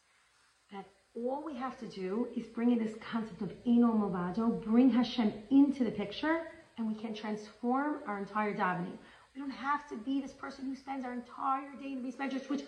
That 0.72 0.86
all 1.14 1.42
we 1.44 1.54
have 1.56 1.78
to 1.80 1.86
do 1.86 2.28
is 2.34 2.46
bring 2.46 2.72
in 2.72 2.78
this 2.78 2.94
concept 3.00 3.42
of 3.42 3.52
Eno 3.66 3.88
Movado, 3.88 4.62
bring 4.62 4.90
Hashem 4.90 5.32
into 5.50 5.84
the 5.84 5.90
picture, 5.90 6.42
and 6.78 6.86
we 6.86 6.94
can 6.94 7.14
transform 7.14 7.96
our 8.06 8.18
entire 8.18 8.54
davening. 8.54 8.96
We 9.34 9.40
don't 9.40 9.50
have 9.50 9.88
to 9.90 9.96
be 9.96 10.20
this 10.20 10.32
person 10.32 10.64
who 10.64 10.74
spends 10.74 11.04
our 11.04 11.12
entire 11.12 11.72
day 11.80 11.92
in 11.92 12.02
the 12.02 12.08
beis 12.08 12.48
which 12.48 12.62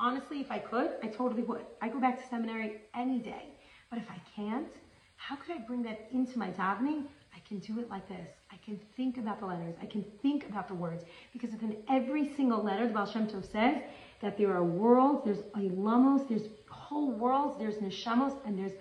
honestly, 0.00 0.40
if 0.40 0.50
I 0.50 0.58
could, 0.58 0.92
I 1.02 1.08
totally 1.08 1.42
would. 1.42 1.66
I 1.82 1.88
go 1.88 2.00
back 2.00 2.20
to 2.22 2.28
seminary 2.28 2.82
any 2.94 3.18
day. 3.18 3.54
But 3.90 3.98
if 3.98 4.10
I 4.10 4.20
can't, 4.34 4.68
how 5.16 5.36
could 5.36 5.54
I 5.56 5.58
bring 5.58 5.82
that 5.82 6.08
into 6.12 6.38
my 6.38 6.48
davening? 6.48 7.04
I 7.34 7.40
can 7.46 7.58
do 7.58 7.80
it 7.80 7.90
like 7.90 8.08
this. 8.08 8.30
Can 8.68 8.78
think 8.98 9.16
about 9.16 9.40
the 9.40 9.46
letters. 9.46 9.76
I 9.80 9.86
can 9.86 10.04
think 10.20 10.46
about 10.46 10.68
the 10.68 10.74
words. 10.74 11.02
Because 11.32 11.52
within 11.52 11.78
every 11.88 12.34
single 12.34 12.62
letter, 12.62 12.86
the 12.86 12.92
Baal 12.92 13.06
Shem 13.06 13.26
Tov 13.26 13.50
says 13.50 13.78
that 14.20 14.36
there 14.36 14.52
are 14.52 14.62
worlds, 14.62 15.22
there's 15.24 15.38
ilamos, 15.56 16.28
there's 16.28 16.48
whole 16.68 17.12
worlds, 17.12 17.58
there's 17.58 17.76
neshamos, 17.76 18.36
and 18.44 18.58
there's 18.58 18.72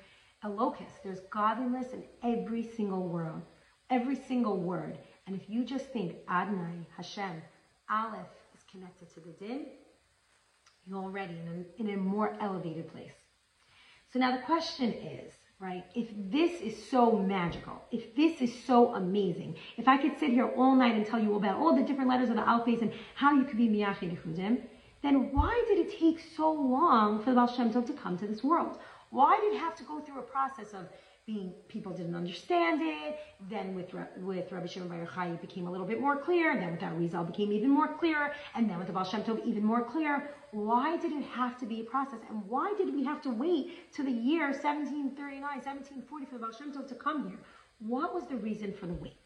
elokis. 0.43 0.91
There's 1.05 1.21
godliness 1.31 1.93
in 1.93 2.03
every 2.21 2.63
single 2.75 3.07
word. 3.07 3.41
Every 3.89 4.17
single 4.17 4.57
word. 4.57 4.97
And 5.25 5.33
if 5.33 5.49
you 5.49 5.63
just 5.63 5.85
think 5.93 6.17
Adonai, 6.29 6.85
Hashem, 6.97 7.41
Aleph 7.89 8.27
is 8.55 8.63
connected 8.69 9.09
to 9.13 9.21
the 9.21 9.31
din, 9.39 9.67
you're 10.85 11.01
already 11.01 11.35
in 11.35 11.65
a, 11.79 11.81
in 11.81 11.97
a 11.97 11.97
more 11.97 12.35
elevated 12.41 12.91
place. 12.91 13.15
So 14.11 14.19
now 14.19 14.35
the 14.35 14.43
question 14.43 14.91
is, 14.91 15.31
right? 15.59 15.85
If 15.95 16.07
this 16.31 16.61
is 16.61 16.89
so 16.89 17.17
magical, 17.17 17.81
if 17.91 18.15
this 18.15 18.41
is 18.41 18.53
so 18.65 18.93
amazing, 18.93 19.55
if 19.77 19.87
I 19.87 19.97
could 19.97 20.17
sit 20.19 20.29
here 20.29 20.47
all 20.47 20.75
night 20.75 20.95
and 20.95 21.05
tell 21.05 21.19
you 21.19 21.35
about 21.35 21.57
all 21.57 21.75
the 21.75 21.83
different 21.83 22.09
letters 22.09 22.29
of 22.29 22.35
the 22.35 22.47
alphabet 22.47 22.81
and 22.81 22.93
how 23.15 23.33
you 23.33 23.43
could 23.43 23.57
be 23.57 23.67
miyachid 23.67 24.17
chudim, 24.21 24.61
then 25.01 25.31
why 25.31 25.63
did 25.67 25.79
it 25.79 25.97
take 25.99 26.19
so 26.19 26.51
long 26.51 27.23
for 27.23 27.31
the 27.31 27.35
Baal 27.35 27.47
Shem 27.47 27.71
Tov 27.71 27.85
to 27.87 27.93
come 27.93 28.17
to 28.17 28.27
this 28.27 28.43
world? 28.43 28.77
Why 29.09 29.39
did 29.41 29.53
it 29.53 29.59
have 29.59 29.75
to 29.77 29.83
go 29.83 29.99
through 29.99 30.19
a 30.19 30.23
process 30.23 30.73
of 30.73 30.87
being 31.27 31.51
people 31.67 31.91
didn't 31.91 32.15
understand 32.15 32.79
it. 32.81 33.19
Then 33.49 33.75
with 33.75 33.93
with 34.17 34.49
Rabbi 34.49 34.65
Shimon 34.65 34.87
Bar 34.87 35.05
Yochai, 35.05 35.33
it 35.33 35.41
became 35.41 35.67
a 35.67 35.71
little 35.71 35.85
bit 35.85 35.99
more 35.99 36.15
clear. 36.15 36.51
And 36.51 36.61
Then 36.61 36.71
with 36.71 37.11
Arizal, 37.11 37.27
became 37.27 37.51
even 37.51 37.69
more 37.69 37.93
clear. 37.95 38.33
And 38.55 38.69
then 38.69 38.77
with 38.77 38.87
the 38.87 38.93
Baal 38.93 39.03
Shem 39.03 39.23
Tov, 39.23 39.45
even 39.45 39.63
more 39.63 39.83
clear. 39.83 40.31
Why 40.51 40.95
did 40.95 41.11
it 41.11 41.25
have 41.25 41.59
to 41.59 41.65
be 41.65 41.81
a 41.81 41.83
process? 41.83 42.19
And 42.29 42.47
why 42.47 42.73
did 42.77 42.95
we 42.95 43.03
have 43.03 43.21
to 43.23 43.29
wait 43.29 43.93
to 43.95 44.03
the 44.03 44.11
year 44.11 44.45
1739, 44.45 45.41
1740 45.41 46.25
for 46.25 46.33
the 46.35 46.39
Baal 46.39 46.53
Shem 46.53 46.71
Tov 46.73 46.87
to 46.87 46.95
come 46.95 47.27
here? 47.27 47.39
What 47.79 48.13
was 48.15 48.25
the 48.27 48.37
reason 48.37 48.73
for 48.79 48.87
the 48.87 48.93
wait? 48.93 49.17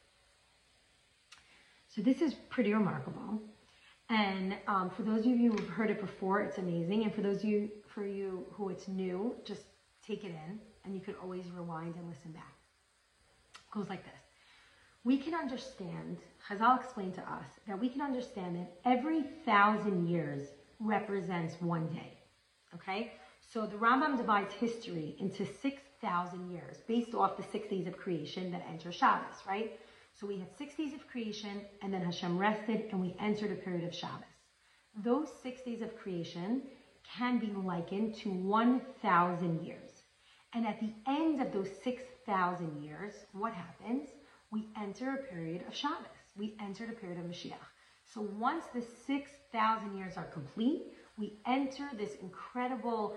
So 1.88 2.02
this 2.02 2.22
is 2.22 2.34
pretty 2.50 2.74
remarkable. 2.74 3.40
And 4.10 4.56
um, 4.68 4.90
for 4.90 5.04
those 5.04 5.20
of 5.20 5.38
you 5.38 5.52
who've 5.52 5.70
heard 5.70 5.92
it 5.92 6.02
before, 6.02 6.42
it's 6.42 6.58
amazing. 6.58 7.04
And 7.04 7.14
for 7.14 7.22
those 7.22 7.38
of 7.38 7.46
you, 7.46 7.70
for 7.94 8.06
you 8.06 8.48
who 8.54 8.70
it's 8.70 8.88
new, 8.88 9.36
just 9.46 9.62
take 10.06 10.24
it 10.24 10.32
in 10.32 10.60
and 10.86 10.94
you 10.94 11.02
can 11.02 11.16
always 11.22 11.46
rewind 11.56 11.96
and 11.96 12.08
listen 12.08 12.32
back. 12.32 12.56
It 13.56 13.72
goes 13.72 13.90
like 13.90 14.04
this. 14.04 14.14
We 15.04 15.18
can 15.18 15.34
understand, 15.34 16.18
Chazal 16.48 16.80
explained 16.80 17.16
to 17.16 17.22
us, 17.22 17.48
that 17.68 17.80
we 17.80 17.90
can 17.90 18.02
understand 18.02 18.56
that 18.56 18.80
every 18.86 19.24
thousand 19.46 20.08
years 20.08 20.50
represents 20.80 21.56
one 21.60 21.88
day. 21.88 22.18
Okay? 22.76 23.14
So 23.52 23.66
the 23.66 23.78
Rambam 23.78 24.18
divides 24.18 24.54
history 24.54 25.16
into 25.20 25.46
6,000 25.46 26.52
years 26.52 26.78
based 26.88 27.16
off 27.16 27.36
the 27.36 27.44
six 27.44 27.68
days 27.68 27.88
of 27.88 27.98
creation 27.98 28.52
that 28.52 28.66
enter 28.70 28.92
Shabbos, 28.92 29.38
right? 29.48 29.80
So 30.14 30.28
we 30.28 30.38
had 30.38 30.56
six 30.58 30.76
days 30.76 30.94
of 30.94 31.08
creation 31.08 31.62
and 31.82 31.94
then 31.94 32.02
Hashem 32.02 32.38
rested 32.38 32.86
and 32.92 33.02
we 33.02 33.16
entered 33.20 33.52
a 33.52 33.56
period 33.56 33.88
of 33.88 33.96
Shabbos. 33.96 34.26
Those 35.04 35.30
six 35.42 35.62
days 35.62 35.82
of 35.82 35.98
creation 35.98 36.64
can 37.04 37.40
be 37.40 37.48
likened 37.48 38.16
to 38.16 38.30
1,000 38.30 39.66
years. 39.66 39.91
And 40.54 40.68
at 40.68 40.80
the 40.80 40.94
end 41.08 41.42
of 41.42 41.54
those 41.54 41.70
6,000 41.84 42.84
years, 42.84 43.14
what 43.32 43.54
happens? 43.54 44.10
We 44.52 44.68
enter 44.80 45.14
a 45.14 45.34
period 45.34 45.64
of 45.68 45.76
Shabbos. 45.76 46.08
We 46.38 46.56
entered 46.62 46.90
a 46.90 46.94
period 46.94 47.20
of 47.20 47.26
Mashiach. 47.26 47.56
So 48.14 48.22
once 48.38 48.66
the 48.74 48.82
6,000 49.08 49.98
years 49.98 50.18
are 50.18 50.26
complete, 50.26 50.94
we 51.18 51.40
enter 51.46 51.90
this 51.98 52.16
incredible 52.22 53.16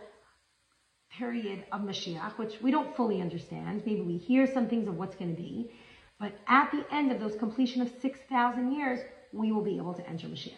period 1.11 1.65
of 1.73 1.81
Mashiach, 1.81 2.39
which 2.39 2.61
we 2.63 2.71
don't 2.71 2.95
fully 2.97 3.21
understand. 3.21 3.83
Maybe 3.85 4.03
we 4.03 4.17
hear 4.17 4.47
some 4.47 4.69
things 4.69 4.87
of 4.87 4.97
what's 4.97 5.17
going 5.17 5.35
to 5.35 5.41
be. 5.41 5.73
But 6.21 6.33
at 6.47 6.71
the 6.71 6.87
end 6.95 7.11
of 7.11 7.19
those 7.19 7.35
completion 7.37 7.83
of 7.83 7.91
6,000 8.01 8.73
years, 8.73 9.01
we 9.33 9.51
will 9.51 9.65
be 9.65 9.77
able 9.77 9.95
to 9.95 10.09
enter 10.09 10.29
Mashiach. 10.29 10.53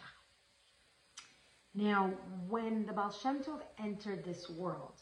Now, 1.75 2.13
when 2.49 2.87
the 2.87 2.93
Baal 2.93 3.11
Shem 3.11 3.43
Tov 3.43 3.61
entered 3.79 4.25
this 4.25 4.49
world, 4.51 5.01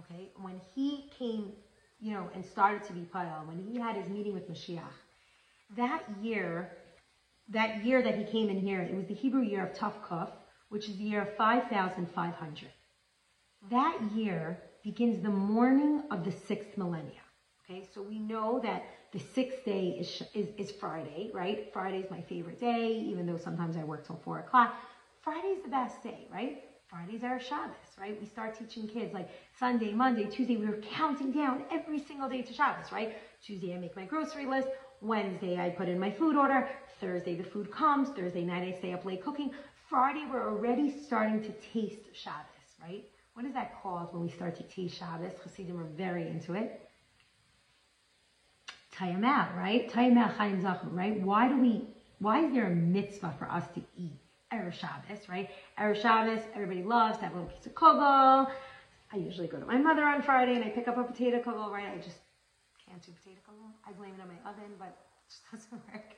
Okay, 0.00 0.30
when 0.40 0.60
he 0.74 1.10
came, 1.18 1.52
you 2.00 2.14
know, 2.14 2.30
and 2.34 2.44
started 2.44 2.84
to 2.84 2.92
be 2.92 3.00
Payal, 3.00 3.46
when 3.46 3.58
he 3.58 3.78
had 3.78 3.96
his 3.96 4.08
meeting 4.08 4.32
with 4.32 4.50
Mashiach, 4.50 4.94
that 5.76 6.02
year, 6.22 6.70
that 7.50 7.84
year 7.84 8.02
that 8.02 8.16
he 8.16 8.24
came 8.24 8.48
in 8.48 8.60
here, 8.60 8.80
it 8.80 8.94
was 8.94 9.06
the 9.06 9.14
Hebrew 9.14 9.42
year 9.42 9.66
of 9.66 9.76
Tafkuf, 9.76 10.30
which 10.70 10.88
is 10.88 10.96
the 10.96 11.04
year 11.04 11.22
of 11.22 11.36
5,500. 11.36 12.70
That 13.68 14.00
year 14.14 14.58
begins 14.82 15.22
the 15.22 15.30
morning 15.30 16.04
of 16.10 16.24
the 16.24 16.32
sixth 16.32 16.78
millennia. 16.78 17.20
Okay, 17.64 17.86
so 17.94 18.02
we 18.02 18.18
know 18.18 18.58
that 18.60 18.82
the 19.12 19.18
sixth 19.18 19.64
day 19.64 19.98
is, 20.00 20.22
is, 20.34 20.48
is 20.56 20.70
Friday, 20.70 21.30
right? 21.34 21.70
Friday 21.72 21.98
is 21.98 22.10
my 22.10 22.22
favorite 22.22 22.58
day, 22.58 23.04
even 23.06 23.26
though 23.26 23.36
sometimes 23.36 23.76
I 23.76 23.84
work 23.84 24.06
till 24.06 24.20
four 24.24 24.38
o'clock. 24.38 24.74
Friday 25.22 25.48
is 25.48 25.62
the 25.62 25.68
best 25.68 26.02
day, 26.02 26.26
right? 26.32 26.62
Fridays 26.90 27.22
are 27.22 27.38
Shabbos, 27.38 27.76
right? 28.00 28.20
We 28.20 28.26
start 28.26 28.58
teaching 28.58 28.88
kids 28.88 29.14
like 29.14 29.30
Sunday, 29.60 29.92
Monday, 29.92 30.24
Tuesday. 30.24 30.56
We 30.56 30.66
were 30.66 30.82
counting 30.96 31.30
down 31.30 31.62
every 31.70 32.00
single 32.00 32.28
day 32.28 32.42
to 32.42 32.52
Shabbos, 32.52 32.90
right? 32.90 33.16
Tuesday, 33.40 33.74
I 33.74 33.78
make 33.78 33.94
my 33.94 34.04
grocery 34.04 34.44
list. 34.44 34.66
Wednesday, 35.00 35.56
I 35.56 35.70
put 35.70 35.88
in 35.88 36.00
my 36.00 36.10
food 36.10 36.34
order. 36.34 36.68
Thursday, 37.00 37.36
the 37.36 37.44
food 37.44 37.70
comes. 37.70 38.08
Thursday 38.08 38.44
night, 38.44 38.74
I 38.74 38.76
stay 38.76 38.92
up 38.92 39.04
late 39.04 39.22
cooking. 39.22 39.52
Friday, 39.88 40.26
we're 40.28 40.50
already 40.50 40.90
starting 40.90 41.40
to 41.42 41.52
taste 41.72 42.00
Shabbos, 42.12 42.74
right? 42.82 43.04
what 43.34 43.46
is 43.46 43.54
that 43.54 43.80
called 43.82 44.12
when 44.12 44.22
we 44.22 44.28
start 44.28 44.56
to 44.56 44.62
teach 44.64 44.98
Shabbos? 44.98 45.32
Hasidim 45.44 45.78
are 45.78 45.84
very 45.84 46.26
into 46.28 46.54
it. 46.54 46.90
Tayamat, 48.94 49.56
right? 49.56 49.88
Tayamat 49.88 50.36
Chaim 50.36 50.60
Zachum, 50.60 50.92
right? 50.92 51.18
Why 51.20 51.48
do 51.48 51.58
we, 51.58 51.84
why 52.18 52.44
is 52.44 52.52
there 52.52 52.66
a 52.66 52.74
mitzvah 52.74 53.34
for 53.38 53.50
us 53.50 53.64
to 53.74 53.80
eat 53.96 54.20
Erev 54.52 54.72
Shabbos, 54.72 55.28
right? 55.28 55.48
Erev 55.78 56.00
Shabbos, 56.00 56.40
everybody 56.54 56.82
loves 56.82 57.20
that 57.20 57.32
little 57.32 57.48
piece 57.48 57.66
of 57.66 57.74
kugel. 57.74 58.50
I 59.12 59.16
usually 59.16 59.46
go 59.46 59.58
to 59.58 59.66
my 59.66 59.78
mother 59.78 60.04
on 60.04 60.22
Friday 60.22 60.54
and 60.54 60.64
I 60.64 60.68
pick 60.70 60.88
up 60.88 60.98
a 60.98 61.04
potato 61.04 61.40
kugel, 61.40 61.70
right? 61.70 61.86
I 61.92 61.98
just 61.98 62.18
can't 62.84 63.00
do 63.02 63.12
potato 63.12 63.40
kugel. 63.48 63.70
I 63.86 63.92
blame 63.92 64.14
it 64.18 64.22
on 64.22 64.28
my 64.28 64.50
oven, 64.50 64.74
but 64.78 64.88
it 64.88 65.30
just 65.30 65.42
doesn't 65.52 65.82
work. 65.92 66.14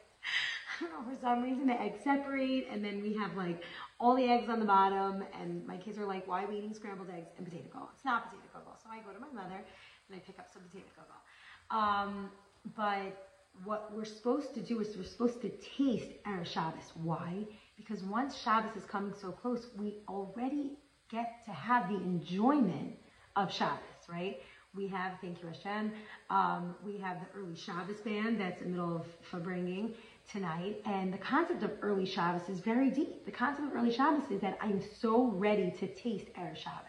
I 0.80 0.84
don't 0.84 0.92
know, 0.92 1.12
for 1.12 1.20
some 1.20 1.42
reason 1.42 1.66
the 1.66 1.80
eggs 1.80 2.02
separate 2.02 2.66
and 2.70 2.82
then 2.82 3.02
we 3.02 3.12
have 3.14 3.36
like 3.36 3.62
all 4.00 4.16
the 4.16 4.24
eggs 4.24 4.48
on 4.48 4.58
the 4.58 4.64
bottom 4.64 5.22
and 5.38 5.66
my 5.66 5.76
kids 5.76 5.98
are 5.98 6.06
like, 6.06 6.26
why 6.26 6.44
are 6.44 6.48
we 6.48 6.56
eating 6.56 6.72
scrambled 6.74 7.10
eggs 7.10 7.28
and 7.36 7.46
potato 7.46 7.68
kugel? 7.68 7.88
It's 7.94 8.04
not 8.04 8.30
potato 8.30 8.48
kugel. 8.54 8.82
So 8.82 8.88
I 8.90 9.00
go 9.00 9.12
to 9.12 9.20
my 9.20 9.42
mother 9.42 9.60
and 10.08 10.16
I 10.16 10.20
pick 10.20 10.38
up 10.38 10.48
some 10.52 10.62
potato 10.62 10.86
kugel. 10.96 11.76
Um, 11.76 12.30
but 12.74 13.28
what 13.64 13.90
we're 13.94 14.04
supposed 14.04 14.54
to 14.54 14.60
do 14.60 14.80
is 14.80 14.96
we're 14.96 15.04
supposed 15.04 15.42
to 15.42 15.50
taste 15.76 16.12
our 16.24 16.44
Shabbos. 16.44 16.92
Why? 16.94 17.46
Because 17.82 18.02
once 18.04 18.36
Shabbos 18.36 18.76
is 18.76 18.84
coming 18.84 19.12
so 19.20 19.32
close, 19.32 19.66
we 19.76 19.98
already 20.08 20.78
get 21.10 21.44
to 21.46 21.50
have 21.50 21.88
the 21.88 21.96
enjoyment 21.96 22.94
of 23.36 23.52
Shabbos, 23.52 24.08
right? 24.08 24.38
We 24.74 24.88
have, 24.88 25.12
thank 25.20 25.42
you 25.42 25.48
Hashem, 25.48 25.92
um, 26.30 26.74
we 26.84 26.96
have 26.98 27.18
the 27.20 27.38
early 27.38 27.56
Shabbos 27.56 28.00
band 28.00 28.40
that's 28.40 28.62
in 28.62 28.70
the 28.70 28.78
middle 28.78 28.96
of 28.96 29.06
Fabringing 29.30 29.94
tonight. 30.30 30.80
And 30.86 31.12
the 31.12 31.18
concept 31.18 31.62
of 31.62 31.72
early 31.82 32.06
Shabbos 32.06 32.48
is 32.48 32.60
very 32.60 32.90
deep. 32.90 33.26
The 33.26 33.32
concept 33.32 33.68
of 33.68 33.74
early 33.74 33.92
Shabbos 33.92 34.30
is 34.30 34.40
that 34.40 34.56
I'm 34.62 34.80
so 35.00 35.26
ready 35.26 35.74
to 35.78 35.94
taste 35.94 36.26
Erev 36.38 36.56
Shabbos. 36.56 36.88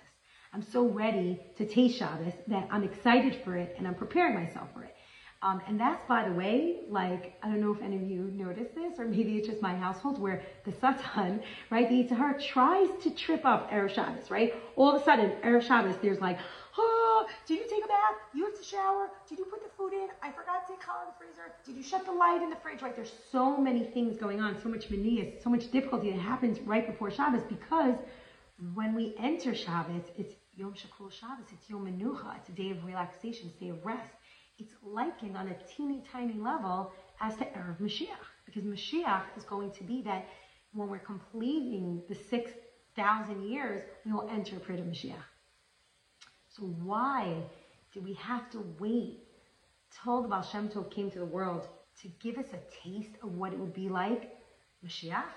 I'm 0.54 0.62
so 0.62 0.88
ready 0.88 1.42
to 1.58 1.66
taste 1.66 1.98
Shabbos 1.98 2.34
that 2.48 2.68
I'm 2.72 2.84
excited 2.84 3.42
for 3.44 3.56
it 3.56 3.76
and 3.78 3.88
I'm 3.88 3.96
preparing 3.96 4.36
myself 4.36 4.72
for 4.74 4.84
it. 4.84 4.93
Um, 5.44 5.62
and 5.68 5.78
that's, 5.78 6.02
by 6.08 6.24
the 6.24 6.32
way, 6.32 6.78
like, 6.90 7.38
I 7.44 7.50
don't 7.50 7.60
know 7.60 7.74
if 7.74 7.82
any 7.82 7.98
of 7.98 8.04
you 8.04 8.32
noticed 8.34 8.76
this, 8.76 8.98
or 8.98 9.06
maybe 9.06 9.36
it's 9.36 9.46
just 9.46 9.62
my 9.62 9.76
household 9.76 10.18
where 10.18 10.42
the 10.64 10.72
Satan, 10.72 11.42
right, 11.70 11.90
the 11.90 11.96
Yitzhar 11.96 12.42
tries 12.42 12.88
to 13.04 13.12
trip 13.12 13.44
up 13.44 13.70
Erev 13.70 13.94
Shabbos, 13.94 14.32
right? 14.32 14.54
All 14.78 14.96
of 14.96 15.02
a 15.02 15.04
sudden, 15.04 15.34
Erev 15.44 15.62
Shabbos, 15.62 15.98
there's 16.02 16.22
like, 16.22 16.40
oh, 16.78 17.28
did 17.46 17.60
you 17.60 17.66
take 17.70 17.84
a 17.84 17.88
bath? 17.88 18.16
You 18.34 18.46
have 18.46 18.58
to 18.58 18.64
shower? 18.64 19.10
Did 19.28 19.38
you 19.38 19.44
put 19.44 19.62
the 19.62 19.70
food 19.78 19.92
in? 19.92 20.08
I 20.22 20.32
forgot 20.32 20.66
to 20.68 20.74
call 20.86 21.02
in 21.02 21.08
the 21.08 21.18
freezer. 21.20 21.52
Did 21.66 21.76
you 21.76 21.84
shut 21.84 22.06
the 22.06 22.14
light 22.14 22.42
in 22.42 22.50
the 22.50 22.56
fridge, 22.56 22.82
right? 22.82 22.96
There's 22.96 23.12
so 23.30 23.58
many 23.58 23.84
things 23.84 24.16
going 24.16 24.40
on, 24.40 24.58
so 24.64 24.70
much 24.70 24.90
manias, 24.90 25.44
so 25.44 25.50
much 25.50 25.70
difficulty 25.72 26.10
that 26.12 26.20
happens 26.20 26.62
right 26.62 26.88
before 26.88 27.12
Shabbos 27.12 27.44
because 27.50 27.98
when 28.74 28.96
we 28.96 29.14
enter 29.20 29.54
Shabbos, 29.54 30.04
it's 30.18 30.36
Yom 30.56 30.74
Shakul 30.74 31.12
Shabbos, 31.12 31.48
it's 31.52 31.70
Yom 31.70 31.86
Menucha, 31.86 32.38
it's 32.38 32.48
a 32.48 32.54
day 32.54 32.70
of 32.70 32.86
relaxation, 32.86 33.50
it's 33.50 33.58
a 33.58 33.60
day 33.60 33.70
of 33.70 33.84
rest 33.84 34.14
it's 34.60 34.74
likened 34.84 35.36
on 35.36 35.48
a 35.48 35.56
teeny 35.76 36.04
tiny 36.12 36.34
level 36.34 36.92
as 37.22 37.36
to 37.38 37.46
Erev 37.46 37.80
Mashiach. 37.80 38.26
Because 38.46 38.64
Mashiach 38.64 39.24
is 39.38 39.44
going 39.44 39.72
to 39.72 39.84
be 39.84 40.02
that 40.04 40.28
when 40.74 40.90
we're 40.90 41.00
completing 41.00 42.02
the 42.10 42.16
6,000 42.16 43.44
years, 43.44 43.84
we 44.06 44.12
will 44.12 44.30
enter 44.30 44.60
Prit 44.60 44.80
Mashiach. 44.88 45.16
So 46.50 46.64
why 46.64 47.36
do 47.94 48.02
we 48.02 48.14
have 48.14 48.50
to 48.52 48.64
wait 48.80 49.20
till 50.04 50.22
the 50.22 50.28
Baal 50.28 50.42
Shem 50.42 50.70
Tov 50.70 50.92
came 50.92 51.10
to 51.12 51.20
the 51.20 51.26
world 51.26 51.68
to 52.02 52.08
give 52.22 52.38
us 52.38 52.48
a 52.54 52.84
taste 52.84 53.16
of 53.22 53.36
what 53.36 53.54
it 53.54 53.60
would 53.60 53.74
be 53.74 53.90
like 53.90 54.38
Mashiach? 54.86 55.34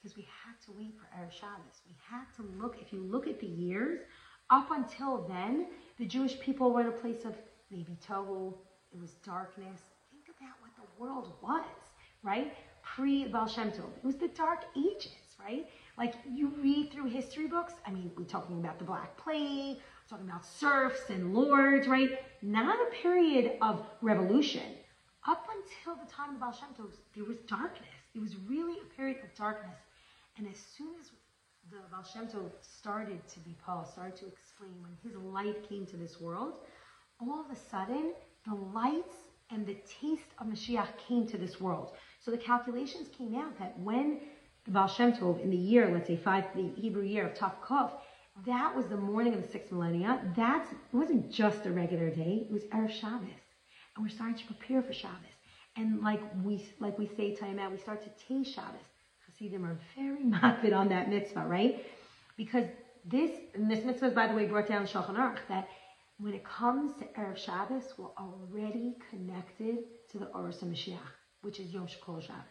Because 0.00 0.16
we 0.16 0.22
had 0.22 0.54
to 0.66 0.72
wait 0.78 0.94
for 0.98 1.06
Erev 1.16 1.30
Shabbos. 1.30 1.82
We 1.86 1.94
had 2.10 2.24
to 2.36 2.42
look, 2.60 2.76
if 2.80 2.92
you 2.92 3.00
look 3.00 3.26
at 3.28 3.38
the 3.38 3.46
years, 3.46 4.00
up 4.48 4.70
until 4.70 5.26
then, 5.28 5.66
the 5.98 6.06
Jewish 6.06 6.40
people 6.40 6.72
were 6.72 6.80
in 6.80 6.86
a 6.88 6.92
place 6.92 7.24
of 7.24 7.34
maybe 7.70 7.96
tohu, 8.06 8.54
it 8.92 9.00
was 9.00 9.12
darkness. 9.24 9.80
Think 10.10 10.36
about 10.36 10.54
what 10.60 10.70
the 10.76 11.02
world 11.02 11.32
was, 11.42 11.64
right? 12.22 12.52
Pre 12.82 13.26
Baal. 13.26 13.46
It 13.46 14.04
was 14.04 14.16
the 14.16 14.28
dark 14.28 14.64
ages, 14.76 15.36
right? 15.38 15.66
Like 15.96 16.14
you 16.30 16.52
read 16.62 16.90
through 16.92 17.06
history 17.06 17.46
books, 17.46 17.74
I 17.86 17.90
mean, 17.90 18.10
we're 18.16 18.24
talking 18.24 18.58
about 18.58 18.78
the 18.78 18.84
Black 18.84 19.16
Plague, 19.16 19.78
talking 20.08 20.28
about 20.28 20.44
serfs 20.44 21.10
and 21.10 21.32
lords, 21.32 21.86
right? 21.86 22.18
Not 22.42 22.76
a 22.76 22.90
period 23.02 23.52
of 23.62 23.86
revolution. 24.02 24.62
Up 25.28 25.46
until 25.48 26.02
the 26.02 26.10
time 26.10 26.34
of 26.34 26.40
Baal 26.40 26.56
there 27.14 27.24
was 27.24 27.38
darkness. 27.46 27.88
It 28.14 28.20
was 28.20 28.36
really 28.48 28.78
a 28.80 28.96
period 28.96 29.18
of 29.22 29.34
darkness. 29.36 29.78
And 30.36 30.48
as 30.48 30.56
soon 30.56 30.94
as 30.98 31.10
the 31.70 31.76
Baal 31.92 32.50
started 32.62 33.28
to 33.28 33.40
be 33.40 33.54
Paul, 33.64 33.84
started 33.84 34.16
to 34.16 34.26
explain 34.26 34.72
when 34.80 34.96
his 35.04 35.14
light 35.22 35.68
came 35.68 35.86
to 35.86 35.96
this 35.96 36.20
world, 36.20 36.60
all 37.20 37.40
of 37.40 37.50
a 37.50 37.56
sudden, 37.70 38.12
the 38.46 38.54
lights 38.54 39.16
and 39.50 39.66
the 39.66 39.76
taste 40.00 40.30
of 40.38 40.46
Mashiach 40.46 40.88
came 41.08 41.26
to 41.26 41.36
this 41.36 41.60
world. 41.60 41.92
So 42.20 42.30
the 42.30 42.38
calculations 42.38 43.08
came 43.16 43.34
out 43.34 43.58
that 43.58 43.78
when 43.78 44.20
the 44.64 44.70
Baal 44.70 44.88
Shem 44.88 45.12
Tov, 45.12 45.42
in 45.42 45.50
the 45.50 45.56
year, 45.56 45.90
let's 45.92 46.06
say 46.06 46.16
five, 46.16 46.44
the 46.54 46.70
Hebrew 46.76 47.02
year 47.02 47.26
of 47.26 47.34
Tav 47.34 47.54
that 48.46 48.74
was 48.74 48.86
the 48.86 48.96
morning 48.96 49.34
of 49.34 49.42
the 49.42 49.48
sixth 49.48 49.72
millennia. 49.72 50.20
That 50.36 50.66
wasn't 50.92 51.30
just 51.30 51.66
a 51.66 51.70
regular 51.70 52.10
day; 52.10 52.46
it 52.48 52.52
was 52.52 52.62
Erev 52.64 52.90
Shabbos, 52.90 53.28
and 53.94 54.04
we're 54.04 54.08
starting 54.08 54.36
to 54.36 54.46
prepare 54.46 54.82
for 54.82 54.92
Shabbos. 54.92 55.36
And 55.76 56.00
like 56.00 56.22
we 56.42 56.64
like 56.78 56.98
we 56.98 57.06
say 57.06 57.34
time 57.34 57.58
out, 57.58 57.72
we 57.72 57.78
start 57.78 58.02
to 58.02 58.26
taste 58.26 58.54
Shabbos. 58.54 58.86
Hasidim 59.26 59.64
are 59.64 59.78
very 59.96 60.22
makbid 60.24 60.74
on 60.74 60.88
that 60.88 61.10
mitzvah, 61.10 61.44
right? 61.46 61.84
Because 62.36 62.64
this 63.04 63.30
and 63.54 63.70
this 63.70 63.84
mitzvah 63.84 64.10
by 64.10 64.26
the 64.26 64.34
way, 64.34 64.46
brought 64.46 64.68
down 64.68 64.82
in 64.82 64.88
Shulchan 64.88 65.16
Aruch 65.16 65.38
that 65.48 65.68
when 66.20 66.34
it 66.34 66.44
comes 66.44 66.92
to 66.98 67.04
Erev 67.18 67.38
Shabbos, 67.38 67.84
we're 67.96 68.14
already 68.18 68.96
connected 69.08 69.78
to 70.12 70.18
the 70.18 70.26
Oros 70.26 70.62
Mashiach, 70.62 70.98
which 71.40 71.58
is 71.58 71.72
Yom 71.72 71.86
Shkol 71.86 72.20
Shabbos. 72.20 72.44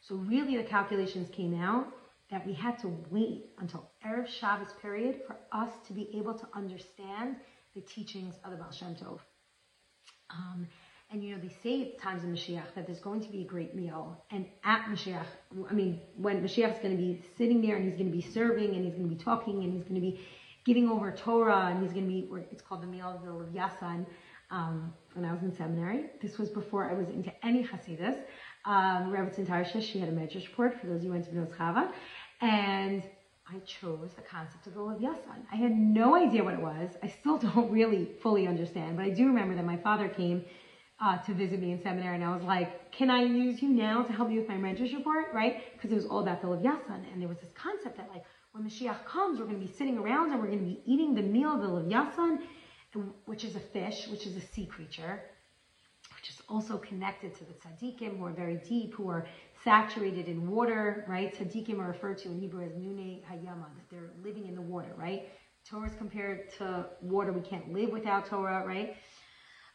So 0.00 0.16
really 0.16 0.56
the 0.56 0.64
calculations 0.64 1.28
came 1.30 1.60
out 1.60 1.86
that 2.30 2.44
we 2.44 2.52
had 2.52 2.78
to 2.80 2.88
wait 3.10 3.46
until 3.58 3.90
Erev 4.04 4.26
Shabbos 4.26 4.72
period 4.80 5.20
for 5.26 5.36
us 5.52 5.70
to 5.86 5.92
be 5.92 6.08
able 6.14 6.34
to 6.34 6.48
understand 6.54 7.36
the 7.74 7.80
teachings 7.82 8.34
of 8.44 8.50
the 8.50 8.56
Baal 8.56 8.72
Shem 8.72 8.96
Tov. 8.96 9.20
Um, 10.30 10.66
and 11.12 11.22
you 11.22 11.34
know, 11.34 11.40
they 11.40 11.54
say 11.62 11.92
at 11.92 12.00
times 12.00 12.24
in 12.24 12.32
Mashiach 12.32 12.74
that 12.74 12.86
there's 12.86 13.00
going 13.00 13.20
to 13.20 13.30
be 13.30 13.42
a 13.42 13.44
great 13.44 13.74
meal. 13.76 14.24
And 14.30 14.46
at 14.64 14.86
Mashiach, 14.86 15.26
I 15.70 15.74
mean, 15.74 16.00
when 16.16 16.42
Mashiach 16.42 16.72
is 16.72 16.78
going 16.78 16.96
to 16.96 17.02
be 17.02 17.22
sitting 17.36 17.60
there 17.60 17.76
and 17.76 17.84
he's 17.84 17.98
going 17.98 18.10
to 18.10 18.16
be 18.16 18.32
serving 18.32 18.74
and 18.74 18.84
he's 18.84 18.94
going 18.94 19.08
to 19.08 19.14
be 19.14 19.22
talking 19.22 19.62
and 19.62 19.74
he's 19.74 19.84
going 19.84 19.94
to 19.94 20.00
be 20.00 20.20
giving 20.64 20.88
over 20.88 21.10
Torah, 21.10 21.68
and 21.70 21.82
he's 21.82 21.92
going 21.92 22.04
to 22.04 22.10
be, 22.10 22.28
it's 22.50 22.62
called 22.62 22.82
the 22.82 22.86
Meal 22.86 23.08
of 23.08 23.22
the 23.22 23.58
Yasan, 23.58 24.06
um, 24.50 24.92
when 25.14 25.24
I 25.24 25.32
was 25.32 25.42
in 25.42 25.54
seminary. 25.54 26.10
This 26.20 26.38
was 26.38 26.50
before 26.50 26.88
I 26.88 26.94
was 26.94 27.08
into 27.08 27.32
any 27.44 27.64
Hasidus. 27.64 28.18
Um, 28.64 29.10
Rebbetzin 29.10 29.46
Tarsha, 29.46 29.82
she 29.82 29.98
had 29.98 30.08
a 30.08 30.12
medrash 30.12 30.46
report 30.46 30.80
for 30.80 30.86
those 30.86 31.02
who 31.02 31.10
went 31.10 31.24
to 31.24 31.30
Bnos 31.32 31.52
Chava, 31.56 31.90
and 32.40 33.02
I 33.52 33.58
chose 33.60 34.10
the 34.14 34.22
concept 34.22 34.66
of 34.68 34.74
the 34.74 34.80
Lev 34.80 35.00
Yasan. 35.00 35.42
I 35.50 35.56
had 35.56 35.72
no 35.72 36.14
idea 36.14 36.44
what 36.44 36.54
it 36.54 36.60
was. 36.60 36.90
I 37.02 37.08
still 37.08 37.38
don't 37.54 37.70
really 37.72 38.10
fully 38.22 38.46
understand, 38.46 38.96
but 38.96 39.04
I 39.04 39.10
do 39.10 39.26
remember 39.26 39.54
that 39.56 39.64
my 39.64 39.78
father 39.78 40.08
came 40.08 40.44
uh, 41.00 41.18
to 41.18 41.34
visit 41.34 41.60
me 41.60 41.72
in 41.72 41.82
seminary, 41.82 42.14
and 42.14 42.24
I 42.24 42.32
was 42.32 42.44
like, 42.44 42.92
"Can 42.92 43.10
I 43.10 43.24
use 43.24 43.60
you 43.60 43.70
now 43.70 44.04
to 44.04 44.12
help 44.12 44.28
me 44.28 44.38
with 44.38 44.48
my 44.48 44.54
medrash 44.54 44.94
report?" 44.94 45.34
Right? 45.34 45.72
Because 45.72 45.90
it 45.90 45.96
was 45.96 46.06
all 46.06 46.20
about 46.20 46.40
the 46.40 46.48
Lev 46.48 46.62
Yasan, 46.62 47.12
and 47.12 47.20
there 47.20 47.28
was 47.28 47.38
this 47.38 47.50
concept 47.54 47.96
that 47.96 48.08
like 48.10 48.24
when 48.52 48.64
Mashiach 48.64 49.04
comes, 49.06 49.38
we're 49.38 49.46
going 49.46 49.60
to 49.60 49.66
be 49.66 49.72
sitting 49.72 49.98
around 49.98 50.30
and 50.30 50.40
we're 50.40 50.48
going 50.48 50.58
to 50.58 50.64
be 50.64 50.82
eating 50.84 51.14
the 51.14 51.22
meal 51.22 51.54
of 51.54 51.62
the 51.62 51.68
Levyasan, 51.68 52.38
which 53.24 53.44
is 53.44 53.56
a 53.56 53.60
fish, 53.60 54.06
which 54.08 54.26
is 54.26 54.36
a 54.36 54.40
sea 54.40 54.66
creature, 54.66 55.22
which 56.14 56.28
is 56.28 56.42
also 56.50 56.76
connected 56.76 57.34
to 57.34 57.44
the 57.46 57.54
tzaddikim 57.54 58.18
who 58.18 58.26
are 58.26 58.32
very 58.32 58.56
deep, 58.68 58.94
who 58.94 59.08
are 59.08 59.26
saturated 59.64 60.28
in 60.28 60.50
water, 60.50 61.06
right? 61.08 61.34
Tzaddikim 61.34 61.78
are 61.78 61.88
referred 61.88 62.18
to 62.18 62.28
in 62.28 62.40
Hebrew 62.40 62.62
as 62.62 62.72
nune 62.72 63.22
hayama, 63.30 63.68
that 63.74 63.88
they're 63.90 64.10
living 64.22 64.46
in 64.46 64.54
the 64.54 64.60
water, 64.60 64.92
right? 64.98 65.30
Torah 65.64 65.88
is 65.88 65.94
compared 65.96 66.52
to 66.58 66.86
water. 67.00 67.32
We 67.32 67.40
can't 67.40 67.72
live 67.72 67.90
without 67.90 68.26
Torah, 68.26 68.66
right? 68.66 68.96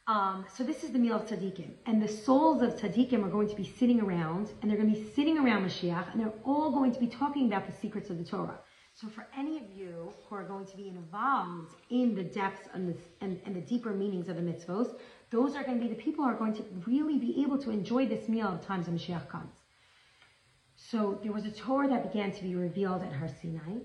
Um, 0.06 0.46
so 0.56 0.64
this 0.64 0.84
is 0.84 0.92
the 0.92 1.00
meal 1.00 1.16
of 1.16 1.26
tzaddikim, 1.26 1.72
and 1.86 2.02
the 2.02 2.08
souls 2.08 2.62
of 2.62 2.76
tzaddikim 2.76 3.26
are 3.26 3.30
going 3.30 3.50
to 3.50 3.56
be 3.56 3.66
sitting 3.66 4.00
around, 4.00 4.52
and 4.62 4.70
they're 4.70 4.78
going 4.78 4.94
to 4.94 4.98
be 4.98 5.10
sitting 5.12 5.38
around 5.38 5.66
Mashiach, 5.66 6.14
and 6.14 6.22
they're 6.22 6.40
all 6.46 6.72
going 6.72 6.94
to 6.94 7.00
be 7.00 7.08
talking 7.08 7.48
about 7.48 7.66
the 7.66 7.74
secrets 7.74 8.10
of 8.10 8.18
the 8.18 8.24
Torah. 8.24 8.60
So 9.00 9.08
for 9.08 9.28
any 9.38 9.58
of 9.58 9.64
you 9.76 10.12
who 10.28 10.36
are 10.36 10.44
going 10.44 10.66
to 10.66 10.76
be 10.76 10.88
involved 10.88 11.76
in 11.92 12.16
the 12.16 12.24
depths 12.24 12.68
and 12.74 12.90
the, 12.90 12.98
and, 13.22 13.40
and 13.46 13.56
the 13.56 13.62
deeper 13.62 13.92
meanings 13.92 14.28
of 14.28 14.38
the 14.38 14.42
mitzvos, 14.42 14.96
those 15.30 15.56
are 15.56 15.64
going 15.64 15.80
to 15.80 15.88
be 15.88 15.94
the 15.94 16.02
people 16.02 16.24
who 16.24 16.32
are 16.32 16.36
going 16.36 16.56
to 16.56 16.64
really 16.88 17.20
be 17.20 17.44
able 17.44 17.60
to 17.60 17.70
enjoy 17.70 18.08
this 18.08 18.28
meal 18.28 18.48
at 18.48 18.64
times 18.64 18.88
when 18.88 18.98
Mashiach 18.98 19.30
comes. 19.30 19.54
So 20.76 21.20
there 21.22 21.32
was 21.32 21.46
a 21.46 21.52
Torah 21.52 21.88
that 21.90 22.12
began 22.12 22.32
to 22.32 22.44
be 22.44 22.56
revealed 22.56 23.04
at 23.04 23.14
Har 23.14 23.30
Sinai. 23.40 23.82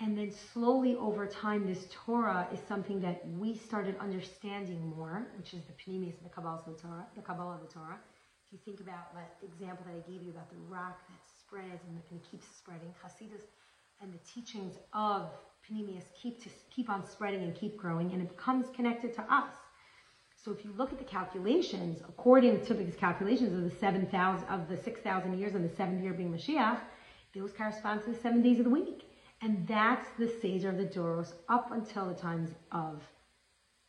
And 0.00 0.18
then 0.18 0.32
slowly 0.52 0.96
over 0.96 1.26
time, 1.26 1.64
this 1.64 1.86
Torah 1.90 2.48
is 2.52 2.58
something 2.66 3.00
that 3.02 3.22
we 3.38 3.56
started 3.56 3.96
understanding 4.00 4.92
more, 4.96 5.28
which 5.36 5.54
is 5.54 5.62
the 5.64 5.74
Pnimis 5.74 6.16
of 6.18 6.24
the 6.24 6.30
Kabbalah 6.30 6.62
of 6.66 6.76
the 6.76 6.82
Torah, 6.82 7.06
the 7.14 7.22
Kabbalah 7.22 7.54
of 7.54 7.60
the 7.60 7.72
Torah. 7.72 7.98
If 8.46 8.52
you 8.52 8.58
think 8.64 8.80
about 8.80 9.14
that 9.14 9.36
example 9.44 9.86
that 9.86 9.94
I 9.94 10.10
gave 10.10 10.22
you 10.22 10.30
about 10.30 10.50
the 10.50 10.58
rock 10.68 10.98
that 11.06 11.22
spreads 11.38 11.82
and, 11.88 12.00
and 12.10 12.20
keeps 12.30 12.46
spreading, 12.56 12.94
Hasidus 13.04 13.46
and 14.00 14.12
the 14.12 14.18
teachings 14.18 14.74
of 14.92 15.30
Panemius 15.68 16.04
keep 16.20 16.42
to 16.42 16.48
keep 16.70 16.88
on 16.88 17.04
spreading 17.06 17.42
and 17.42 17.54
keep 17.54 17.76
growing, 17.76 18.12
and 18.12 18.22
it 18.22 18.28
becomes 18.28 18.66
connected 18.74 19.12
to 19.14 19.22
us. 19.22 19.52
So 20.36 20.52
if 20.52 20.64
you 20.64 20.72
look 20.76 20.92
at 20.92 20.98
the 20.98 21.04
calculations, 21.04 22.00
according 22.08 22.64
to 22.66 22.74
these 22.74 22.94
calculations 22.94 23.52
of 23.52 23.64
the 23.64 23.76
seven 23.78 24.06
thousand 24.06 24.48
of 24.48 24.68
the 24.68 24.76
six 24.76 25.00
thousand 25.00 25.38
years 25.38 25.54
and 25.54 25.64
the 25.68 25.74
seventh 25.74 26.02
year 26.02 26.14
being 26.14 26.32
Mashiach, 26.32 26.78
those 27.34 27.52
correspond 27.52 28.02
to 28.04 28.12
the 28.12 28.18
seven 28.18 28.40
days 28.40 28.58
of 28.58 28.64
the 28.64 28.70
week, 28.70 29.04
and 29.42 29.66
that's 29.66 30.08
the 30.18 30.28
Seder 30.28 30.70
of 30.70 30.78
the 30.78 30.86
Doros 30.86 31.32
up 31.48 31.70
until 31.72 32.08
the 32.08 32.14
times 32.14 32.50
of 32.72 33.02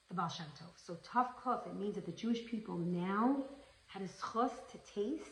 the 0.09 0.15
Baal 0.15 0.27
Shem 0.29 0.45
Tov. 0.59 0.73
So 0.75 0.97
tough 1.03 1.29
kuf, 1.43 1.67
it 1.67 1.75
means 1.75 1.95
that 1.95 2.05
the 2.05 2.11
Jewish 2.11 2.45
people 2.45 2.77
now 2.77 3.43
had 3.85 4.01
a 4.01 4.07
schus 4.07 4.51
to 4.71 4.77
taste 4.93 5.31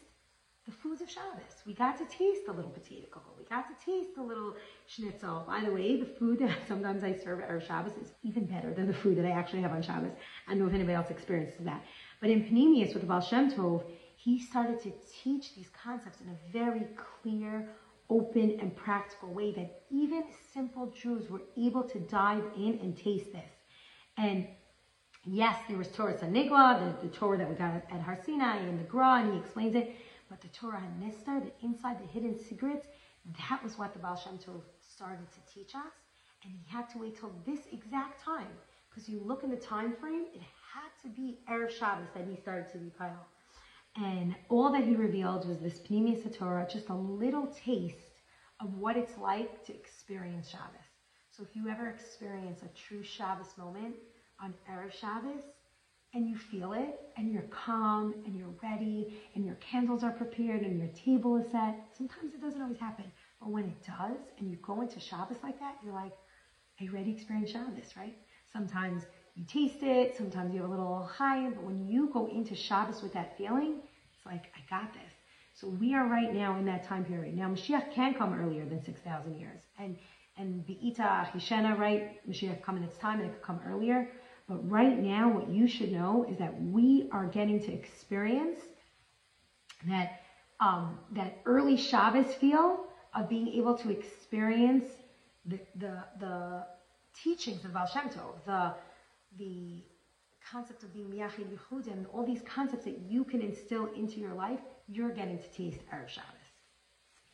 the 0.67 0.73
foods 0.73 1.01
of 1.01 1.09
Shabbos. 1.09 1.63
We 1.65 1.73
got 1.73 1.97
to 1.97 2.05
taste 2.05 2.45
the 2.45 2.51
little 2.51 2.71
potato 2.71 3.07
kugel. 3.09 3.37
We 3.39 3.45
got 3.45 3.65
to 3.69 3.85
taste 3.85 4.15
the 4.15 4.21
little 4.21 4.53
schnitzel. 4.85 5.45
By 5.47 5.61
the 5.63 5.71
way, 5.71 5.97
the 5.97 6.05
food 6.05 6.39
that 6.39 6.57
sometimes 6.67 7.05
I 7.05 7.15
serve 7.15 7.39
at 7.39 7.65
Shabbos 7.65 7.93
is 7.93 8.11
even 8.21 8.45
better 8.45 8.73
than 8.73 8.85
the 8.85 8.93
food 8.93 9.17
that 9.17 9.25
I 9.25 9.31
actually 9.31 9.61
have 9.61 9.71
on 9.71 9.81
Shabbos. 9.81 10.11
I 10.45 10.51
don't 10.51 10.59
know 10.59 10.67
if 10.67 10.73
anybody 10.73 10.93
else 10.93 11.09
experiences 11.09 11.61
that. 11.63 11.83
But 12.19 12.31
in 12.31 12.43
Pnimius 12.43 12.93
with 12.93 13.01
the 13.01 13.07
Baal 13.07 13.21
Shem 13.21 13.49
Tov, 13.49 13.83
he 14.17 14.39
started 14.39 14.81
to 14.81 14.91
teach 15.23 15.55
these 15.55 15.69
concepts 15.69 16.19
in 16.19 16.27
a 16.27 16.51
very 16.51 16.87
clear, 17.21 17.69
open, 18.09 18.59
and 18.59 18.75
practical 18.75 19.33
way 19.33 19.53
that 19.53 19.83
even 19.89 20.25
simple 20.53 20.93
Jews 21.01 21.29
were 21.29 21.43
able 21.55 21.83
to 21.83 21.99
dive 21.99 22.43
in 22.57 22.79
and 22.81 22.97
taste 22.97 23.31
this. 23.31 23.51
And 24.17 24.47
yes, 25.23 25.57
there 25.69 25.77
was 25.77 25.87
Torah 25.89 26.15
Hanigla, 26.15 26.99
the, 27.01 27.07
the 27.07 27.15
Torah 27.15 27.37
that 27.37 27.49
we 27.49 27.55
got 27.55 27.73
at 27.89 28.01
Har 28.01 28.19
Sinai 28.25 28.57
and 28.57 28.77
the 28.77 28.83
Gra, 28.83 29.21
and 29.21 29.33
he 29.33 29.39
explains 29.39 29.73
it. 29.75 29.95
But 30.29 30.41
the 30.41 30.47
Torah 30.49 30.81
Hanistar, 30.81 31.43
the 31.43 31.65
inside, 31.65 31.99
the 32.01 32.07
hidden 32.07 32.37
secrets, 32.37 32.87
that 33.49 33.63
was 33.63 33.77
what 33.77 33.93
the 33.93 33.99
Baal 33.99 34.15
Shem 34.15 34.37
Tov 34.37 34.61
started 34.81 35.27
to 35.31 35.53
teach 35.53 35.75
us. 35.75 35.93
And 36.43 36.53
he 36.53 36.63
had 36.67 36.89
to 36.89 36.99
wait 36.99 37.19
till 37.19 37.31
this 37.45 37.61
exact 37.71 38.23
time. 38.23 38.47
Because 38.89 39.09
you 39.09 39.21
look 39.23 39.43
in 39.43 39.49
the 39.49 39.57
time 39.57 39.93
frame, 39.93 40.25
it 40.33 40.41
had 40.41 40.89
to 41.03 41.09
be 41.09 41.39
Erev 41.49 41.69
Shabbos 41.69 42.07
that 42.15 42.25
he 42.27 42.35
started 42.35 42.71
to 42.71 42.77
be. 42.77 42.91
And 43.95 44.35
all 44.49 44.71
that 44.71 44.83
he 44.83 44.95
revealed 44.95 45.47
was 45.47 45.59
this 45.59 45.79
Pnimius 45.79 46.35
Torah, 46.37 46.67
just 46.71 46.89
a 46.89 46.95
little 46.95 47.47
taste 47.47 47.97
of 48.59 48.73
what 48.75 48.97
it's 48.97 49.17
like 49.17 49.65
to 49.65 49.73
experience 49.73 50.49
Shabbos. 50.49 50.87
So 51.31 51.43
if 51.43 51.55
you 51.55 51.69
ever 51.69 51.87
experience 51.87 52.61
a 52.63 52.69
true 52.75 53.03
Shabbos 53.03 53.57
moment 53.57 53.95
on 54.41 54.53
Erev 54.69 54.91
Shabbos, 54.91 55.43
and 56.13 56.29
you 56.29 56.37
feel 56.37 56.73
it 56.73 56.99
and 57.17 57.31
you're 57.31 57.43
calm 57.43 58.13
and 58.25 58.37
you're 58.37 58.53
ready 58.63 59.19
and 59.35 59.45
your 59.45 59.55
candles 59.55 60.03
are 60.03 60.11
prepared 60.11 60.61
and 60.61 60.79
your 60.79 60.87
table 60.89 61.35
is 61.37 61.51
set. 61.51 61.75
Sometimes 61.97 62.33
it 62.33 62.41
doesn't 62.41 62.61
always 62.61 62.79
happen, 62.79 63.05
but 63.39 63.49
when 63.49 63.65
it 63.65 63.85
does 63.85 64.17
and 64.39 64.49
you 64.49 64.57
go 64.61 64.81
into 64.81 64.99
Shabbos 64.99 65.37
like 65.43 65.59
that, 65.59 65.77
you're 65.83 65.93
like, 65.93 66.13
are 66.79 66.83
you 66.83 66.91
ready 66.91 67.11
to 67.11 67.17
experience 67.17 67.51
Shabbos, 67.51 67.95
right? 67.97 68.17
Sometimes 68.51 69.03
you 69.35 69.43
taste 69.45 69.83
it, 69.83 70.15
sometimes 70.17 70.53
you 70.53 70.61
have 70.61 70.69
a 70.69 70.71
little 70.71 71.03
high, 71.03 71.49
but 71.49 71.63
when 71.63 71.87
you 71.87 72.09
go 72.13 72.27
into 72.27 72.55
Shabbos 72.55 73.01
with 73.01 73.13
that 73.13 73.37
feeling, 73.37 73.81
it's 74.15 74.25
like, 74.25 74.51
I 74.55 74.61
got 74.69 74.93
this. 74.93 75.13
So 75.53 75.67
we 75.67 75.93
are 75.93 76.07
right 76.07 76.33
now 76.33 76.57
in 76.57 76.65
that 76.65 76.83
time 76.83 77.03
period. 77.03 77.35
Now 77.35 77.49
Mashiach 77.49 77.91
can 77.91 78.13
come 78.13 78.33
earlier 78.33 78.65
than 78.65 78.83
6,000 78.83 79.39
years. 79.39 79.61
And 79.79 79.97
and 80.37 80.65
Be'ita 80.67 81.29
Hishena, 81.33 81.77
right? 81.77 82.19
Mashiach 82.29 82.61
come 82.61 82.77
in 82.77 82.83
its 82.83 82.97
time 82.97 83.19
and 83.19 83.29
it 83.29 83.33
could 83.33 83.41
come 83.41 83.59
earlier. 83.67 84.07
But 84.47 84.69
right 84.69 84.97
now, 84.97 85.29
what 85.29 85.49
you 85.49 85.67
should 85.67 85.91
know 85.91 86.25
is 86.29 86.37
that 86.37 86.61
we 86.61 87.09
are 87.11 87.25
getting 87.27 87.59
to 87.61 87.73
experience 87.73 88.59
that 89.87 90.09
um, 90.59 90.99
that 91.11 91.41
early 91.45 91.77
Shabbos 91.77 92.33
feel 92.33 92.79
of 93.13 93.29
being 93.29 93.47
able 93.49 93.75
to 93.75 93.89
experience 93.89 94.85
the 95.45 95.59
the, 95.75 96.05
the 96.19 96.65
teachings 97.13 97.65
of 97.65 97.73
Baal 97.73 97.85
Shem 97.85 98.09
Tov, 98.09 98.43
the 98.45 98.73
the 99.37 99.83
concept 100.49 100.83
of 100.83 100.93
being 100.93 101.09
Miyachid 101.09 101.47
Yichud, 101.47 101.87
and 101.87 102.05
all 102.07 102.23
these 102.23 102.41
concepts 102.43 102.85
that 102.85 102.97
you 103.09 103.25
can 103.25 103.41
instill 103.41 103.87
into 103.87 104.19
your 104.19 104.33
life, 104.33 104.61
you're 104.87 105.11
getting 105.11 105.37
to 105.37 105.51
taste 105.51 105.81
Erev 105.93 106.07
Shabbos. 106.07 106.51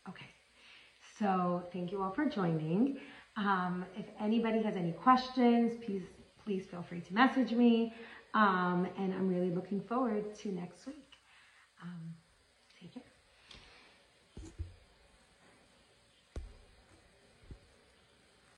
Okay, 0.10 0.30
so 1.20 1.64
thank 1.72 1.92
you 1.92 2.02
all 2.02 2.12
for 2.12 2.26
joining. 2.26 2.98
Um, 3.38 3.86
if 3.96 4.06
anybody 4.20 4.62
has 4.64 4.76
any 4.76 4.94
questions, 4.94 5.74
please 5.78 6.04
please 6.44 6.66
feel 6.66 6.82
free 6.84 7.02
to 7.02 7.14
message 7.14 7.54
me. 7.54 7.94
Um, 8.34 8.88
and 8.98 9.14
I'm 9.14 9.28
really 9.28 9.52
looking 9.52 9.82
forward 9.82 10.34
to 10.36 10.52
next 10.52 10.86
week. 10.86 11.18
Um. 11.82 12.16